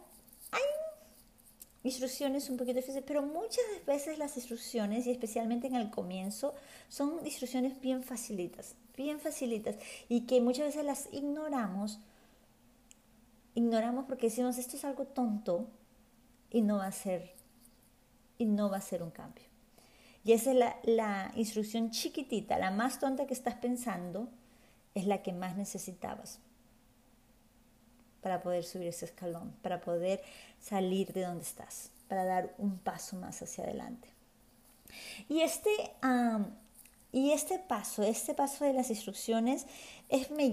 hay 0.51 0.61
instrucciones 1.83 2.49
un 2.49 2.57
poquito 2.57 2.77
difíciles, 2.77 3.03
pero 3.07 3.21
muchas 3.21 3.63
veces 3.85 4.17
las 4.17 4.35
instrucciones, 4.37 5.07
y 5.07 5.11
especialmente 5.11 5.67
en 5.67 5.75
el 5.75 5.89
comienzo, 5.89 6.53
son 6.89 7.25
instrucciones 7.25 7.79
bien 7.79 8.03
facilitas, 8.03 8.75
bien 8.97 9.19
facilitas, 9.19 9.75
y 10.09 10.21
que 10.21 10.41
muchas 10.41 10.67
veces 10.67 10.85
las 10.85 11.07
ignoramos, 11.13 11.99
ignoramos 13.55 14.05
porque 14.05 14.27
decimos, 14.27 14.57
esto 14.57 14.75
es 14.75 14.83
algo 14.85 15.05
tonto, 15.05 15.67
y 16.51 16.61
no 16.61 16.77
va 16.77 16.87
a 16.87 16.91
ser, 16.91 17.33
y 18.37 18.45
no 18.45 18.69
va 18.69 18.77
a 18.77 18.81
ser 18.81 19.03
un 19.03 19.11
cambio. 19.11 19.48
Y 20.23 20.33
esa 20.33 20.51
es 20.51 20.57
la, 20.83 21.31
instrucción 21.35 21.91
chiquitita, 21.91 22.57
la 22.57 22.71
más 22.71 22.99
tonta 22.99 23.25
que 23.25 23.33
estás 23.33 23.55
pensando, 23.55 24.29
es 24.95 25.05
la 25.05 25.21
que 25.21 25.33
más 25.33 25.55
necesitabas 25.55 26.39
para 28.21 28.41
poder 28.41 28.65
subir 28.65 28.87
ese 28.87 29.05
escalón, 29.05 29.55
para 29.61 29.79
poder 29.79 30.21
salir 30.59 31.13
de 31.13 31.21
donde 31.21 31.43
estás, 31.43 31.91
para 32.07 32.25
dar 32.25 32.53
un 32.57 32.77
paso 32.77 33.15
más 33.15 33.41
hacia 33.41 33.63
adelante. 33.63 34.09
Y 35.29 35.41
este, 35.41 35.69
y 37.11 37.31
este 37.31 37.59
paso, 37.59 38.03
este 38.03 38.33
paso 38.33 38.65
de 38.65 38.73
las 38.73 38.89
instrucciones, 38.89 39.67
es 40.09 40.31
me 40.31 40.45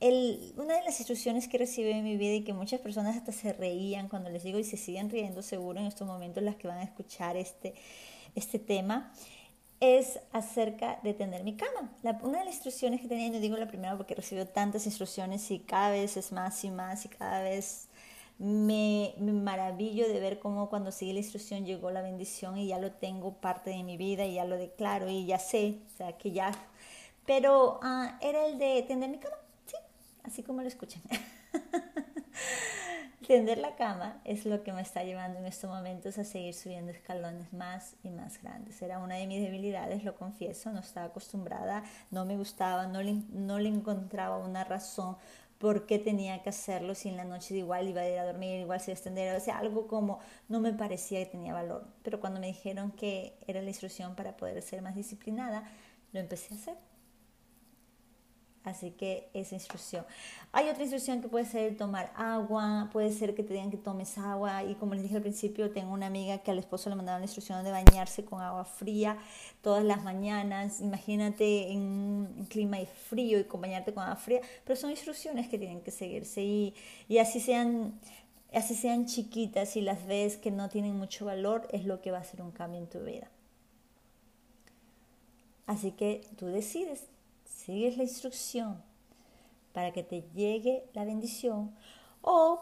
el, 0.00 0.54
una 0.56 0.76
de 0.76 0.84
las 0.84 1.00
instrucciones 1.00 1.48
que 1.48 1.58
recibí 1.58 1.90
en 1.90 2.04
mi 2.04 2.16
vida 2.16 2.34
y 2.34 2.44
que 2.44 2.52
muchas 2.52 2.80
personas 2.80 3.16
hasta 3.16 3.32
se 3.32 3.52
reían 3.52 4.08
cuando 4.08 4.30
les 4.30 4.44
digo 4.44 4.58
y 4.58 4.64
se 4.64 4.76
siguen 4.76 5.10
riendo 5.10 5.42
seguro 5.42 5.80
en 5.80 5.86
estos 5.86 6.06
momentos 6.06 6.42
las 6.42 6.56
que 6.56 6.68
van 6.68 6.78
a 6.78 6.84
escuchar 6.84 7.36
este, 7.36 7.74
este 8.38 8.58
tema 8.58 9.12
es 9.80 10.18
acerca 10.32 10.98
de 11.02 11.14
tener 11.14 11.44
mi 11.44 11.56
cama. 11.56 11.92
una 12.22 12.38
de 12.38 12.44
las 12.44 12.54
instrucciones 12.54 13.00
que 13.00 13.08
tenía, 13.08 13.30
no 13.30 13.38
digo 13.38 13.56
la 13.56 13.68
primera 13.68 13.96
porque 13.96 14.14
recibido 14.14 14.46
tantas 14.46 14.86
instrucciones 14.86 15.50
y 15.50 15.60
cada 15.60 15.90
vez 15.90 16.16
es 16.16 16.32
más 16.32 16.64
y 16.64 16.70
más 16.70 17.04
y 17.04 17.08
cada 17.08 17.42
vez 17.42 17.88
me, 18.38 19.14
maravillo 19.20 20.08
de 20.08 20.20
ver 20.20 20.38
cómo 20.38 20.68
cuando 20.68 20.90
sigue 20.90 21.12
la 21.12 21.20
instrucción 21.20 21.64
llegó 21.64 21.90
la 21.90 22.02
bendición 22.02 22.56
y 22.56 22.68
ya 22.68 22.78
lo 22.78 22.92
tengo 22.92 23.34
parte 23.34 23.70
de 23.70 23.82
mi 23.84 23.96
vida 23.96 24.24
y 24.24 24.34
ya 24.34 24.44
lo 24.44 24.56
declaro 24.56 25.08
y 25.08 25.26
ya 25.26 25.38
sé, 25.38 25.80
o 25.86 25.96
sea 25.96 26.16
que 26.16 26.32
ya... 26.32 26.52
Pero 27.26 27.78
ah, 27.82 28.18
era 28.22 28.46
el 28.46 28.58
de 28.58 28.82
tender 28.88 29.10
mi 29.10 29.18
cama, 29.18 29.36
sí, 29.66 29.76
así 30.24 30.42
como 30.42 30.62
lo 30.62 30.68
escuchan. 30.68 31.02
Tender 33.26 33.58
la 33.58 33.74
cama 33.74 34.20
es 34.24 34.46
lo 34.46 34.62
que 34.62 34.72
me 34.72 34.80
está 34.80 35.02
llevando 35.02 35.38
en 35.38 35.46
estos 35.46 35.68
momentos 35.68 36.16
a 36.18 36.24
seguir 36.24 36.54
subiendo 36.54 36.92
escalones 36.92 37.52
más 37.52 37.94
y 38.02 38.10
más 38.10 38.40
grandes. 38.40 38.80
Era 38.80 39.00
una 39.00 39.16
de 39.16 39.26
mis 39.26 39.42
debilidades, 39.42 40.04
lo 40.04 40.14
confieso, 40.14 40.72
no 40.72 40.80
estaba 40.80 41.06
acostumbrada, 41.06 41.82
no 42.10 42.24
me 42.24 42.36
gustaba, 42.36 42.86
no 42.86 43.02
le, 43.02 43.22
no 43.30 43.58
le 43.58 43.68
encontraba 43.68 44.38
una 44.38 44.64
razón 44.64 45.16
por 45.58 45.86
qué 45.86 45.98
tenía 45.98 46.42
que 46.42 46.50
hacerlo 46.50 46.94
si 46.94 47.08
en 47.08 47.16
la 47.16 47.24
noche 47.24 47.56
igual 47.56 47.88
iba 47.88 48.00
a 48.02 48.08
ir 48.08 48.18
a 48.18 48.24
dormir, 48.24 48.60
igual 48.60 48.80
se 48.80 48.92
iba 48.92 48.96
a 48.96 48.98
extender, 48.98 49.36
o 49.36 49.40
sea, 49.40 49.58
algo 49.58 49.88
como 49.88 50.20
no 50.48 50.60
me 50.60 50.72
parecía 50.72 51.18
que 51.18 51.26
tenía 51.26 51.52
valor. 51.52 51.86
Pero 52.02 52.20
cuando 52.20 52.40
me 52.40 52.46
dijeron 52.46 52.92
que 52.92 53.36
era 53.46 53.60
la 53.60 53.68
instrucción 53.68 54.14
para 54.14 54.36
poder 54.36 54.62
ser 54.62 54.80
más 54.80 54.94
disciplinada, 54.94 55.64
lo 56.12 56.20
empecé 56.20 56.54
a 56.54 56.56
hacer. 56.56 56.87
Así 58.68 58.90
que 58.90 59.28
esa 59.32 59.54
instrucción. 59.54 60.04
Hay 60.52 60.68
otra 60.68 60.82
instrucción 60.82 61.22
que 61.22 61.28
puede 61.28 61.44
ser 61.46 61.76
tomar 61.76 62.12
agua, 62.16 62.90
puede 62.92 63.12
ser 63.12 63.34
que 63.34 63.42
te 63.42 63.54
digan 63.54 63.70
que 63.70 63.76
tomes 63.76 64.18
agua 64.18 64.62
y 64.64 64.74
como 64.74 64.94
les 64.94 65.02
dije 65.02 65.16
al 65.16 65.22
principio, 65.22 65.70
tengo 65.70 65.92
una 65.92 66.06
amiga 66.06 66.38
que 66.38 66.50
al 66.50 66.58
esposo 66.58 66.90
le 66.90 66.96
mandaron 66.96 67.20
la 67.20 67.26
instrucción 67.26 67.64
de 67.64 67.70
bañarse 67.70 68.24
con 68.24 68.40
agua 68.40 68.64
fría 68.64 69.18
todas 69.62 69.84
las 69.84 70.04
mañanas. 70.04 70.80
Imagínate 70.80 71.72
en 71.72 71.80
un 71.80 72.46
clima 72.48 72.78
frío 73.08 73.38
y 73.38 73.46
bañarte 73.58 73.92
con 73.94 74.04
agua 74.04 74.16
fría, 74.16 74.40
pero 74.64 74.78
son 74.78 74.90
instrucciones 74.90 75.48
que 75.48 75.58
tienen 75.58 75.80
que 75.80 75.90
seguirse 75.90 76.42
y, 76.42 76.74
y 77.08 77.18
así 77.18 77.40
sean 77.40 77.98
así 78.52 78.74
sean 78.74 79.06
chiquitas 79.06 79.76
y 79.76 79.80
las 79.80 80.06
ves 80.06 80.36
que 80.36 80.50
no 80.50 80.68
tienen 80.68 80.96
mucho 80.96 81.26
valor, 81.26 81.68
es 81.70 81.84
lo 81.84 82.00
que 82.00 82.10
va 82.10 82.18
a 82.18 82.20
hacer 82.22 82.40
un 82.40 82.50
cambio 82.50 82.80
en 82.80 82.86
tu 82.86 83.00
vida. 83.00 83.28
Así 85.66 85.90
que 85.92 86.22
tú 86.38 86.46
decides, 86.46 87.04
sigues 87.68 87.98
la 87.98 88.04
instrucción 88.04 88.82
para 89.74 89.92
que 89.92 90.02
te 90.02 90.22
llegue 90.34 90.88
la 90.94 91.04
bendición 91.04 91.70
o 92.22 92.60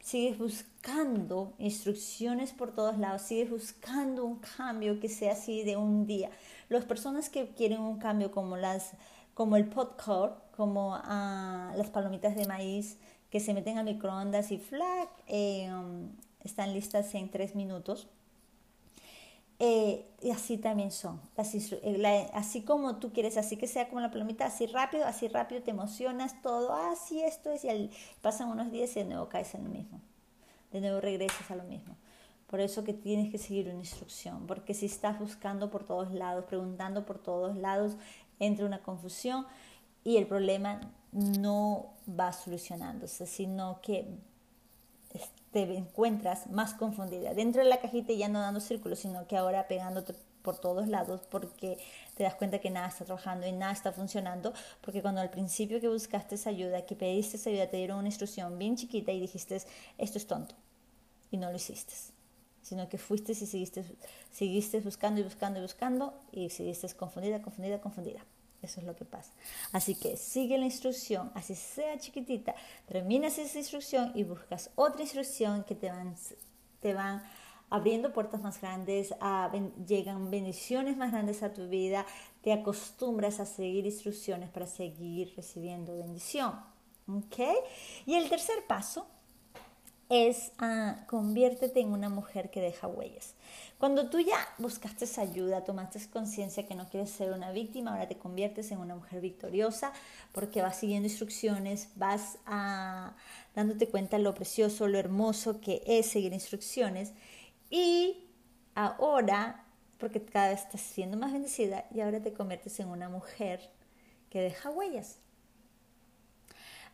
sigues 0.00 0.36
buscando 0.36 1.52
instrucciones 1.58 2.50
por 2.50 2.74
todos 2.74 2.98
lados, 2.98 3.22
sigues 3.22 3.50
buscando 3.50 4.24
un 4.24 4.40
cambio 4.56 4.98
que 4.98 5.08
sea 5.08 5.34
así 5.34 5.62
de 5.62 5.76
un 5.76 6.06
día. 6.06 6.30
Las 6.68 6.84
personas 6.84 7.30
que 7.30 7.50
quieren 7.50 7.78
un 7.78 8.00
cambio 8.00 8.32
como 8.32 8.56
las 8.56 8.94
como 9.32 9.56
el 9.56 9.68
popcorn, 9.68 10.34
como 10.56 10.96
ah, 10.96 11.72
las 11.76 11.90
palomitas 11.90 12.34
de 12.34 12.44
maíz 12.46 12.98
que 13.30 13.38
se 13.38 13.54
meten 13.54 13.78
al 13.78 13.84
microondas 13.84 14.50
y 14.50 14.58
flac, 14.58 15.08
eh, 15.28 15.70
um, 15.72 16.08
están 16.42 16.72
listas 16.72 17.14
en 17.14 17.30
tres 17.30 17.54
minutos. 17.54 18.08
Eh, 19.60 20.06
y 20.20 20.30
así 20.30 20.56
también 20.56 20.92
son. 20.92 21.20
Eh, 21.36 22.30
así 22.32 22.62
como 22.62 22.96
tú 22.96 23.12
quieres, 23.12 23.36
así 23.36 23.56
que 23.56 23.66
sea 23.66 23.88
como 23.88 24.00
la 24.00 24.10
palomita, 24.10 24.46
así 24.46 24.66
rápido, 24.66 25.04
así 25.04 25.28
rápido, 25.28 25.62
te 25.62 25.72
emocionas 25.72 26.40
todo, 26.42 26.72
así 26.72 27.22
esto 27.22 27.50
es, 27.50 27.64
y 27.64 27.90
pasan 28.22 28.48
unos 28.48 28.70
días 28.70 28.96
y 28.96 29.00
de 29.00 29.06
nuevo 29.06 29.28
caes 29.28 29.54
en 29.54 29.64
lo 29.64 29.70
mismo. 29.70 30.00
De 30.72 30.80
nuevo 30.80 31.00
regresas 31.00 31.50
a 31.50 31.56
lo 31.56 31.64
mismo. 31.64 31.96
Por 32.46 32.60
eso 32.60 32.84
que 32.84 32.94
tienes 32.94 33.30
que 33.30 33.38
seguir 33.38 33.68
una 33.68 33.80
instrucción, 33.80 34.46
porque 34.46 34.74
si 34.74 34.86
estás 34.86 35.18
buscando 35.18 35.70
por 35.70 35.84
todos 35.84 36.12
lados, 36.12 36.44
preguntando 36.46 37.04
por 37.04 37.18
todos 37.18 37.56
lados, 37.56 37.96
entra 38.38 38.64
una 38.64 38.82
confusión 38.82 39.46
y 40.04 40.16
el 40.16 40.26
problema 40.26 40.80
no 41.12 41.94
va 42.08 42.32
solucionándose, 42.32 43.26
sino 43.26 43.80
que 43.82 44.18
te 45.52 45.62
encuentras 45.62 46.48
más 46.50 46.74
confundida. 46.74 47.34
Dentro 47.34 47.62
de 47.62 47.68
la 47.68 47.80
cajita 47.80 48.12
ya 48.12 48.28
no 48.28 48.40
dando 48.40 48.60
círculos, 48.60 48.98
sino 48.98 49.26
que 49.26 49.36
ahora 49.36 49.66
pegándote 49.66 50.14
por 50.42 50.58
todos 50.58 50.88
lados 50.88 51.20
porque 51.30 51.78
te 52.14 52.22
das 52.22 52.34
cuenta 52.34 52.58
que 52.58 52.70
nada 52.70 52.88
está 52.88 53.04
trabajando 53.04 53.46
y 53.46 53.52
nada 53.52 53.72
está 53.72 53.92
funcionando, 53.92 54.52
porque 54.80 55.02
cuando 55.02 55.20
al 55.20 55.30
principio 55.30 55.80
que 55.80 55.88
buscaste 55.88 56.36
esa 56.36 56.50
ayuda, 56.50 56.86
que 56.86 56.96
pediste 56.96 57.36
esa 57.36 57.50
ayuda, 57.50 57.68
te 57.68 57.76
dieron 57.76 57.98
una 57.98 58.08
instrucción 58.08 58.58
bien 58.58 58.76
chiquita 58.76 59.12
y 59.12 59.20
dijiste, 59.20 59.56
esto 59.98 60.18
es 60.18 60.26
tonto, 60.26 60.54
y 61.30 61.36
no 61.36 61.50
lo 61.50 61.56
hiciste, 61.56 61.92
sino 62.62 62.88
que 62.88 62.98
fuiste 62.98 63.32
y 63.32 63.34
seguiste, 63.34 63.84
seguiste 64.32 64.80
buscando 64.80 65.20
y 65.20 65.24
buscando 65.24 65.58
y 65.58 65.62
buscando 65.62 66.14
y 66.32 66.50
seguiste 66.50 66.88
confundida, 66.94 67.42
confundida, 67.42 67.80
confundida. 67.80 68.24
Eso 68.62 68.80
es 68.80 68.86
lo 68.86 68.96
que 68.96 69.04
pasa. 69.04 69.32
Así 69.72 69.94
que 69.94 70.16
sigue 70.16 70.58
la 70.58 70.64
instrucción, 70.64 71.30
así 71.34 71.54
sea 71.54 71.98
chiquitita, 71.98 72.54
terminas 72.86 73.38
esa 73.38 73.58
instrucción 73.58 74.12
y 74.14 74.24
buscas 74.24 74.70
otra 74.74 75.02
instrucción 75.02 75.62
que 75.64 75.74
te 75.76 75.88
van, 75.90 76.16
te 76.80 76.92
van 76.92 77.22
abriendo 77.70 78.12
puertas 78.12 78.40
más 78.40 78.60
grandes, 78.60 79.14
llegan 79.86 80.30
bendiciones 80.30 80.96
más 80.96 81.12
grandes 81.12 81.42
a 81.42 81.52
tu 81.52 81.68
vida, 81.68 82.04
te 82.42 82.52
acostumbras 82.52 83.40
a 83.40 83.46
seguir 83.46 83.86
instrucciones 83.86 84.48
para 84.50 84.66
seguir 84.66 85.34
recibiendo 85.36 85.96
bendición. 85.96 86.52
¿Ok? 87.08 87.38
Y 88.06 88.14
el 88.14 88.28
tercer 88.28 88.66
paso 88.66 89.06
es 90.08 90.52
ah, 90.58 91.04
conviértete 91.06 91.80
en 91.80 91.92
una 91.92 92.08
mujer 92.08 92.50
que 92.50 92.60
deja 92.60 92.86
huellas. 92.86 93.34
Cuando 93.78 94.10
tú 94.10 94.18
ya 94.18 94.36
buscaste 94.58 95.06
ayuda, 95.20 95.62
tomaste 95.62 96.00
conciencia 96.10 96.66
que 96.66 96.74
no 96.74 96.88
quieres 96.88 97.10
ser 97.10 97.32
una 97.32 97.52
víctima, 97.52 97.92
ahora 97.92 98.08
te 98.08 98.18
conviertes 98.18 98.72
en 98.72 98.78
una 98.78 98.96
mujer 98.96 99.20
victoriosa 99.20 99.92
porque 100.32 100.62
vas 100.62 100.76
siguiendo 100.78 101.08
instrucciones, 101.08 101.90
vas 101.94 102.38
a, 102.44 103.14
ah, 103.14 103.16
dándote 103.54 103.88
cuenta 103.88 104.18
lo 104.18 104.34
precioso, 104.34 104.88
lo 104.88 104.98
hermoso 104.98 105.60
que 105.60 105.82
es 105.86 106.06
seguir 106.06 106.32
instrucciones 106.32 107.12
y 107.70 108.24
ahora, 108.74 109.64
porque 109.98 110.20
cada 110.22 110.48
vez 110.48 110.62
estás 110.62 110.80
siendo 110.80 111.16
más 111.16 111.32
bendecida 111.32 111.84
y 111.94 112.00
ahora 112.00 112.20
te 112.20 112.32
conviertes 112.32 112.80
en 112.80 112.88
una 112.88 113.08
mujer 113.08 113.70
que 114.28 114.40
deja 114.40 114.70
huellas. 114.70 115.18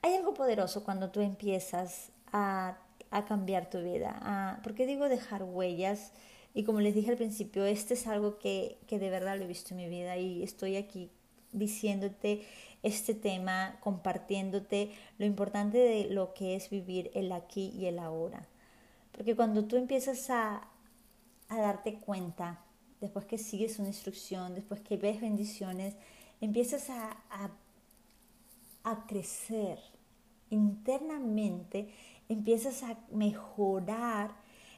Hay 0.02 0.14
algo 0.14 0.34
poderoso 0.34 0.84
cuando 0.84 1.10
tú 1.10 1.20
empiezas 1.20 2.10
a 2.30 2.76
a 3.14 3.24
cambiar 3.24 3.70
tu 3.70 3.80
vida. 3.80 4.18
A, 4.20 4.60
¿Por 4.62 4.74
qué 4.74 4.86
digo 4.86 5.08
dejar 5.08 5.44
huellas? 5.44 6.10
Y 6.54 6.64
como 6.64 6.80
les 6.80 6.94
dije 6.94 7.10
al 7.10 7.16
principio, 7.16 7.64
este 7.64 7.94
es 7.94 8.06
algo 8.06 8.38
que, 8.38 8.78
que 8.86 8.98
de 8.98 9.10
verdad 9.10 9.36
lo 9.36 9.44
he 9.44 9.48
visto 9.48 9.74
en 9.74 9.78
mi 9.78 9.88
vida 9.88 10.16
y 10.16 10.42
estoy 10.42 10.76
aquí 10.76 11.10
diciéndote 11.52 12.46
este 12.82 13.14
tema, 13.14 13.76
compartiéndote 13.80 14.92
lo 15.18 15.26
importante 15.26 15.78
de 15.78 16.06
lo 16.10 16.32
que 16.32 16.54
es 16.54 16.70
vivir 16.70 17.10
el 17.14 17.32
aquí 17.32 17.72
y 17.76 17.86
el 17.86 17.98
ahora. 17.98 18.46
Porque 19.12 19.34
cuando 19.34 19.64
tú 19.64 19.76
empiezas 19.76 20.30
a, 20.30 20.68
a 21.48 21.60
darte 21.60 21.94
cuenta, 21.96 22.64
después 23.00 23.24
que 23.24 23.38
sigues 23.38 23.78
una 23.78 23.88
instrucción, 23.88 24.54
después 24.54 24.80
que 24.80 24.96
ves 24.96 25.20
bendiciones, 25.20 25.96
empiezas 26.40 26.88
a, 26.90 27.16
a, 27.30 27.50
a 28.84 29.06
crecer 29.06 29.78
internamente 30.54 31.88
empiezas 32.28 32.82
a 32.82 32.98
mejorar 33.10 34.30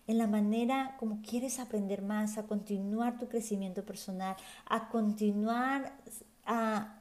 en 0.07 0.19
la 0.19 0.27
manera 0.27 0.97
como 0.99 1.21
quieres 1.23 1.59
aprender 1.59 2.03
más, 2.03 2.39
a 2.39 2.47
continuar 2.47 3.19
tu 3.19 3.29
crecimiento 3.29 3.85
personal, 3.85 4.37
a 4.67 4.89
continuar 4.89 5.93
a, 6.45 6.93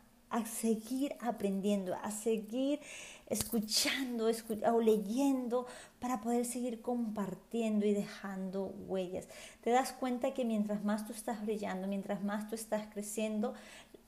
seguir 0.46 1.16
aprendiendo, 1.22 1.96
a 1.96 2.12
seguir 2.12 2.82
escuchando 3.28 4.30
o 4.66 4.82
leyendo 4.82 5.66
para 6.00 6.20
poder 6.20 6.46
seguir 6.46 6.82
compartiendo 6.82 7.86
y 7.86 7.94
dejando 7.94 8.66
huellas. 8.88 9.30
Te 9.62 9.70
das 9.70 9.94
cuenta 9.94 10.34
que 10.34 10.44
mientras 10.44 10.84
más 10.84 11.08
tú 11.08 11.14
estás 11.14 11.42
brillando, 11.42 11.88
mientras 11.88 12.22
más 12.22 12.50
tú 12.50 12.56
estás 12.56 12.86
creciendo, 12.92 13.54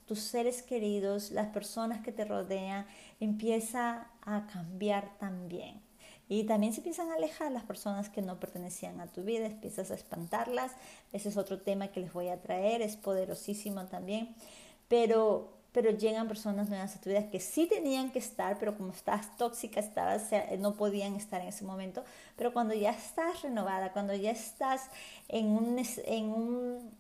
tus 0.05 0.19
seres 0.19 0.63
queridos, 0.63 1.31
las 1.31 1.47
personas 1.47 2.01
que 2.01 2.11
te 2.11 2.25
rodean, 2.25 2.85
empieza 3.19 4.07
a 4.21 4.47
cambiar 4.47 5.17
también. 5.19 5.86
Y 6.29 6.43
también 6.43 6.73
se 6.73 6.79
empiezan 6.79 7.09
a 7.11 7.15
alejar 7.15 7.51
las 7.51 7.63
personas 7.63 8.09
que 8.09 8.21
no 8.21 8.39
pertenecían 8.39 8.99
a 8.99 9.07
tu 9.07 9.23
vida, 9.23 9.45
empiezas 9.45 9.91
a 9.91 9.95
espantarlas. 9.95 10.73
Ese 11.13 11.29
es 11.29 11.37
otro 11.37 11.59
tema 11.59 11.87
que 11.89 12.01
les 12.01 12.11
voy 12.11 12.27
a 12.27 12.41
traer, 12.41 12.81
es 12.81 12.97
poderosísimo 12.97 13.85
también. 13.85 14.35
Pero, 14.89 15.53
pero 15.71 15.91
llegan 15.91 16.27
personas 16.27 16.69
nuevas 16.69 16.95
a 16.95 17.01
tu 17.01 17.09
vida 17.09 17.29
que 17.29 17.39
sí 17.39 17.65
tenían 17.67 18.11
que 18.11 18.19
estar, 18.19 18.59
pero 18.59 18.75
como 18.75 18.91
estás 18.91 19.37
tóxica, 19.37 19.79
estabas, 19.79 20.29
no 20.59 20.75
podían 20.75 21.15
estar 21.15 21.41
en 21.41 21.47
ese 21.47 21.63
momento. 21.63 22.03
Pero 22.35 22.51
cuando 22.51 22.73
ya 22.73 22.91
estás 22.91 23.41
renovada, 23.41 23.93
cuando 23.93 24.13
ya 24.13 24.31
estás 24.31 24.89
en 25.29 25.47
un, 25.47 25.81
en 26.05 26.25
un 26.25 26.91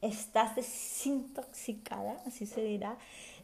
estás 0.00 0.56
desintoxicada, 0.56 2.22
así 2.26 2.46
se 2.46 2.62
dirá, 2.62 2.96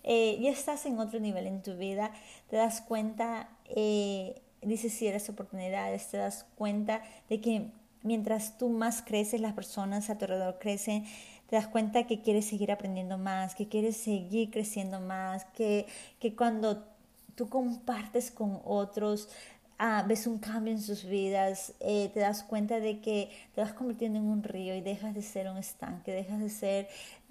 eh, 0.03 0.38
ya 0.40 0.51
estás 0.51 0.87
en 0.87 0.99
otro 0.99 1.20
nivel 1.20 1.46
en 1.46 1.62
tu 1.62 1.77
vida, 1.77 2.12
te 2.49 2.57
das 2.57 2.81
cuenta 2.81 3.49
eh, 3.66 4.40
dices 4.62 4.92
si 4.92 5.07
eres 5.07 5.29
oportunidades, 5.29 6.09
te 6.09 6.16
das 6.16 6.47
cuenta 6.57 7.03
de 7.29 7.40
que 7.40 7.71
mientras 8.03 8.57
tú 8.59 8.69
más 8.69 9.03
creces, 9.03 9.40
las 9.40 9.53
personas 9.53 10.11
a 10.11 10.19
tu 10.19 10.25
alrededor 10.25 10.59
crecen, 10.59 11.05
te 11.49 11.57
das 11.57 11.69
cuenta 11.69 12.07
que 12.07 12.23
quieres 12.23 12.47
seguir 12.47 12.73
aprendiendo 12.73 13.19
más, 13.19 13.55
que 13.55 13.69
quieres 13.69 13.97
seguir 13.97 14.51
creciendo 14.51 15.01
más, 15.01 15.45
que, 15.57 15.87
que 16.19 16.35
cuando 16.35 16.85
tú 17.35 17.49
compartes 17.49 18.31
con 18.31 18.61
otros, 18.64 19.29
ah, 19.79 20.05
ves 20.07 20.27
un 20.27 20.38
cambio 20.38 20.73
en 20.73 20.81
sus 20.81 21.05
vidas, 21.05 21.75
eh, 21.81 22.11
te 22.14 22.21
das 22.21 22.42
cuenta 22.42 22.81
de 22.81 23.01
que 23.01 23.31
te 23.55 23.61
vas 23.61 23.73
convirtiendo 23.73 24.19
en 24.19 24.27
un 24.27 24.42
río 24.42 24.75
y 24.75 24.81
dejas 24.81 25.14
de 25.14 25.23
ser 25.23 25.49
un 25.49 25.59
estanque, 25.59 26.12
dejas 26.12 26.40
de 26.40 26.51
ser 26.51 26.88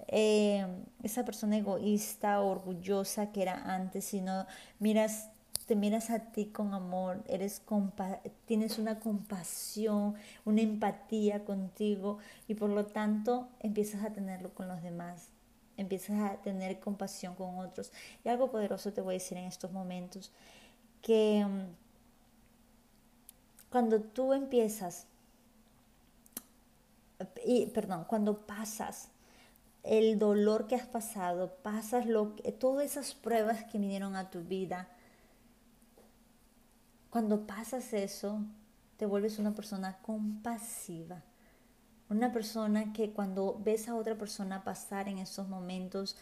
eh, 0.08 0.66
esa 1.02 1.24
persona 1.24 1.56
egoísta, 1.56 2.40
orgullosa 2.40 3.32
que 3.32 3.42
era 3.42 3.74
antes, 3.74 4.04
sino 4.04 4.46
miras 4.78 5.30
te 5.66 5.74
miras 5.74 6.10
a 6.10 6.20
ti 6.30 6.46
con 6.46 6.74
amor, 6.74 7.22
eres 7.26 7.60
tienes 8.46 8.78
una 8.78 9.00
compasión, 9.00 10.14
una 10.44 10.60
empatía 10.60 11.44
contigo 11.44 12.18
y 12.46 12.54
por 12.54 12.70
lo 12.70 12.86
tanto 12.86 13.48
empiezas 13.60 14.04
a 14.04 14.12
tenerlo 14.12 14.54
con 14.54 14.68
los 14.68 14.80
demás, 14.82 15.30
empiezas 15.76 16.20
a 16.20 16.36
tener 16.36 16.78
compasión 16.78 17.34
con 17.34 17.58
otros. 17.58 17.92
Y 18.24 18.28
algo 18.28 18.50
poderoso 18.50 18.92
te 18.92 19.00
voy 19.00 19.16
a 19.16 19.18
decir 19.18 19.38
en 19.38 19.44
estos 19.44 19.72
momentos, 19.72 20.30
que 21.02 21.44
mm, 21.44 21.64
cuando 23.70 24.00
tú 24.00 24.32
empiezas, 24.32 25.08
y, 27.44 27.66
perdón, 27.66 28.04
cuando 28.04 28.46
pasas 28.46 29.10
el 29.82 30.18
dolor 30.18 30.68
que 30.68 30.76
has 30.76 30.86
pasado, 30.86 31.56
pasas 31.62 32.06
lo, 32.06 32.34
todas 32.58 32.86
esas 32.86 33.14
pruebas 33.14 33.64
que 33.64 33.78
vinieron 33.78 34.14
a 34.14 34.30
tu 34.30 34.42
vida, 34.42 34.88
cuando 37.10 37.46
pasas 37.46 37.92
eso, 37.92 38.40
te 38.96 39.06
vuelves 39.06 39.38
una 39.38 39.54
persona 39.54 39.98
compasiva. 40.02 41.22
Una 42.08 42.32
persona 42.32 42.92
que 42.92 43.12
cuando 43.12 43.60
ves 43.64 43.88
a 43.88 43.96
otra 43.96 44.16
persona 44.16 44.64
pasar 44.64 45.08
en 45.08 45.18
esos 45.18 45.48
momentos, 45.48 46.16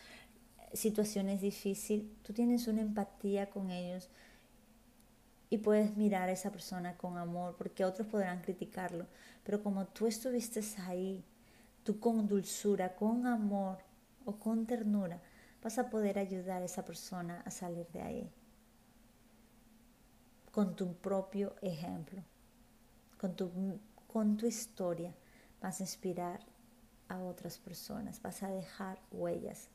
situaciones 0.72 1.40
difíciles, 1.40 2.06
tú 2.22 2.32
tienes 2.32 2.66
una 2.68 2.80
empatía 2.80 3.50
con 3.50 3.70
ellos 3.70 4.08
y 5.50 5.58
puedes 5.58 5.96
mirar 5.96 6.28
a 6.28 6.32
esa 6.32 6.50
persona 6.50 6.96
con 6.96 7.18
amor, 7.18 7.54
porque 7.56 7.84
otros 7.84 8.08
podrán 8.08 8.40
criticarlo, 8.40 9.06
pero 9.44 9.62
como 9.62 9.86
tú 9.86 10.06
estuviste 10.06 10.62
ahí, 10.86 11.22
tú 11.84 12.00
con 12.00 12.26
dulzura, 12.26 12.96
con 12.96 13.26
amor, 13.26 13.78
o 14.24 14.36
con 14.36 14.66
ternura 14.66 15.20
vas 15.62 15.78
a 15.78 15.88
poder 15.88 16.18
ayudar 16.18 16.62
a 16.62 16.64
esa 16.64 16.84
persona 16.84 17.42
a 17.44 17.50
salir 17.50 17.86
de 17.88 18.02
ahí. 18.02 18.30
Con 20.54 20.76
tu 20.76 20.94
propio 20.94 21.56
ejemplo, 21.62 22.22
con 23.18 23.34
tu, 23.34 23.50
con 24.06 24.36
tu 24.36 24.46
historia, 24.46 25.12
vas 25.60 25.80
a 25.80 25.82
inspirar 25.82 26.38
a 27.08 27.18
otras 27.18 27.58
personas, 27.58 28.22
vas 28.22 28.44
a 28.44 28.50
dejar 28.50 29.00
huellas. 29.10 29.68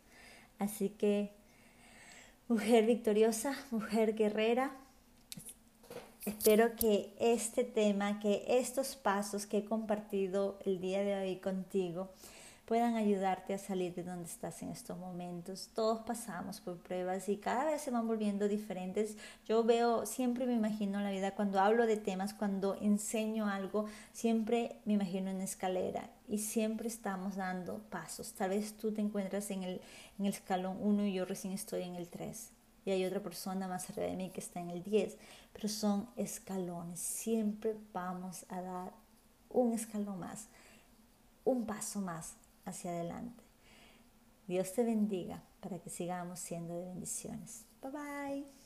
Así 0.58 0.88
que, 0.90 1.34
mujer 2.48 2.86
victoriosa, 2.86 3.58
mujer 3.72 4.16
guerrera, 4.16 4.72
espero 6.24 6.78
que 6.78 7.14
este 7.20 7.66
tema, 7.66 8.22
que 8.22 8.46
estos 8.48 8.96
pasos 8.96 9.46
que 9.46 9.58
he 9.58 9.66
compartido 9.66 10.60
el 10.66 10.80
día 10.80 11.04
de 11.04 11.16
hoy 11.16 11.36
contigo, 11.40 12.10
puedan 12.70 12.98
ayudarte 12.98 13.56
a 13.56 13.58
salir 13.58 13.96
de 13.96 14.04
donde 14.04 14.26
estás 14.26 14.62
en 14.62 14.70
estos 14.70 14.96
momentos. 14.96 15.72
Todos 15.74 16.02
pasamos 16.02 16.62
por 16.62 16.78
pruebas 16.78 17.28
y 17.28 17.38
cada 17.38 17.66
vez 17.66 17.82
se 17.82 17.90
van 17.90 18.08
volviendo 18.08 18.48
diferentes. 18.48 19.18
Yo 19.48 19.64
veo, 19.64 20.06
siempre 20.06 20.46
me 20.46 20.54
imagino 20.54 21.02
la 21.02 21.10
vida, 21.10 21.34
cuando 21.34 21.60
hablo 21.60 21.88
de 21.88 21.98
temas, 21.98 22.36
cuando 22.36 22.76
enseño 22.76 23.48
algo, 23.48 23.88
siempre 24.14 24.76
me 24.86 24.94
imagino 24.94 25.32
una 25.32 25.46
escalera 25.46 26.12
y 26.28 26.38
siempre 26.38 26.90
estamos 26.90 27.38
dando 27.38 27.80
pasos. 27.90 28.34
Tal 28.34 28.52
vez 28.52 28.78
tú 28.78 28.92
te 28.92 29.02
encuentras 29.02 29.50
en 29.50 29.64
el, 29.64 29.82
en 30.20 30.28
el 30.28 30.34
escalón 30.34 30.78
1 30.80 31.08
y 31.08 31.14
yo 31.14 31.26
recién 31.26 31.54
estoy 31.54 31.82
en 31.82 31.96
el 31.96 32.08
3 32.08 32.52
y 32.86 32.92
hay 32.92 33.04
otra 33.04 33.20
persona 33.20 33.68
más 33.68 33.90
arriba 33.90 34.06
de 34.06 34.16
mí 34.16 34.30
que 34.30 34.42
está 34.42 34.60
en 34.60 34.70
el 34.70 34.84
10, 34.84 35.18
pero 35.54 35.68
son 35.68 36.08
escalones. 36.18 37.00
Siempre 37.00 37.76
vamos 37.94 38.46
a 38.48 38.62
dar 38.62 38.94
un 39.50 39.74
escalón 39.74 40.20
más, 40.20 40.50
un 41.44 41.66
paso 41.66 42.00
más 42.00 42.36
hacia 42.70 42.92
adelante. 42.92 43.44
Dios 44.48 44.74
te 44.74 44.84
bendiga 44.84 45.44
para 45.60 45.80
que 45.80 45.90
sigamos 45.90 46.40
siendo 46.40 46.76
de 46.76 46.86
bendiciones. 46.86 47.66
Bye 47.82 47.92
bye. 47.92 48.59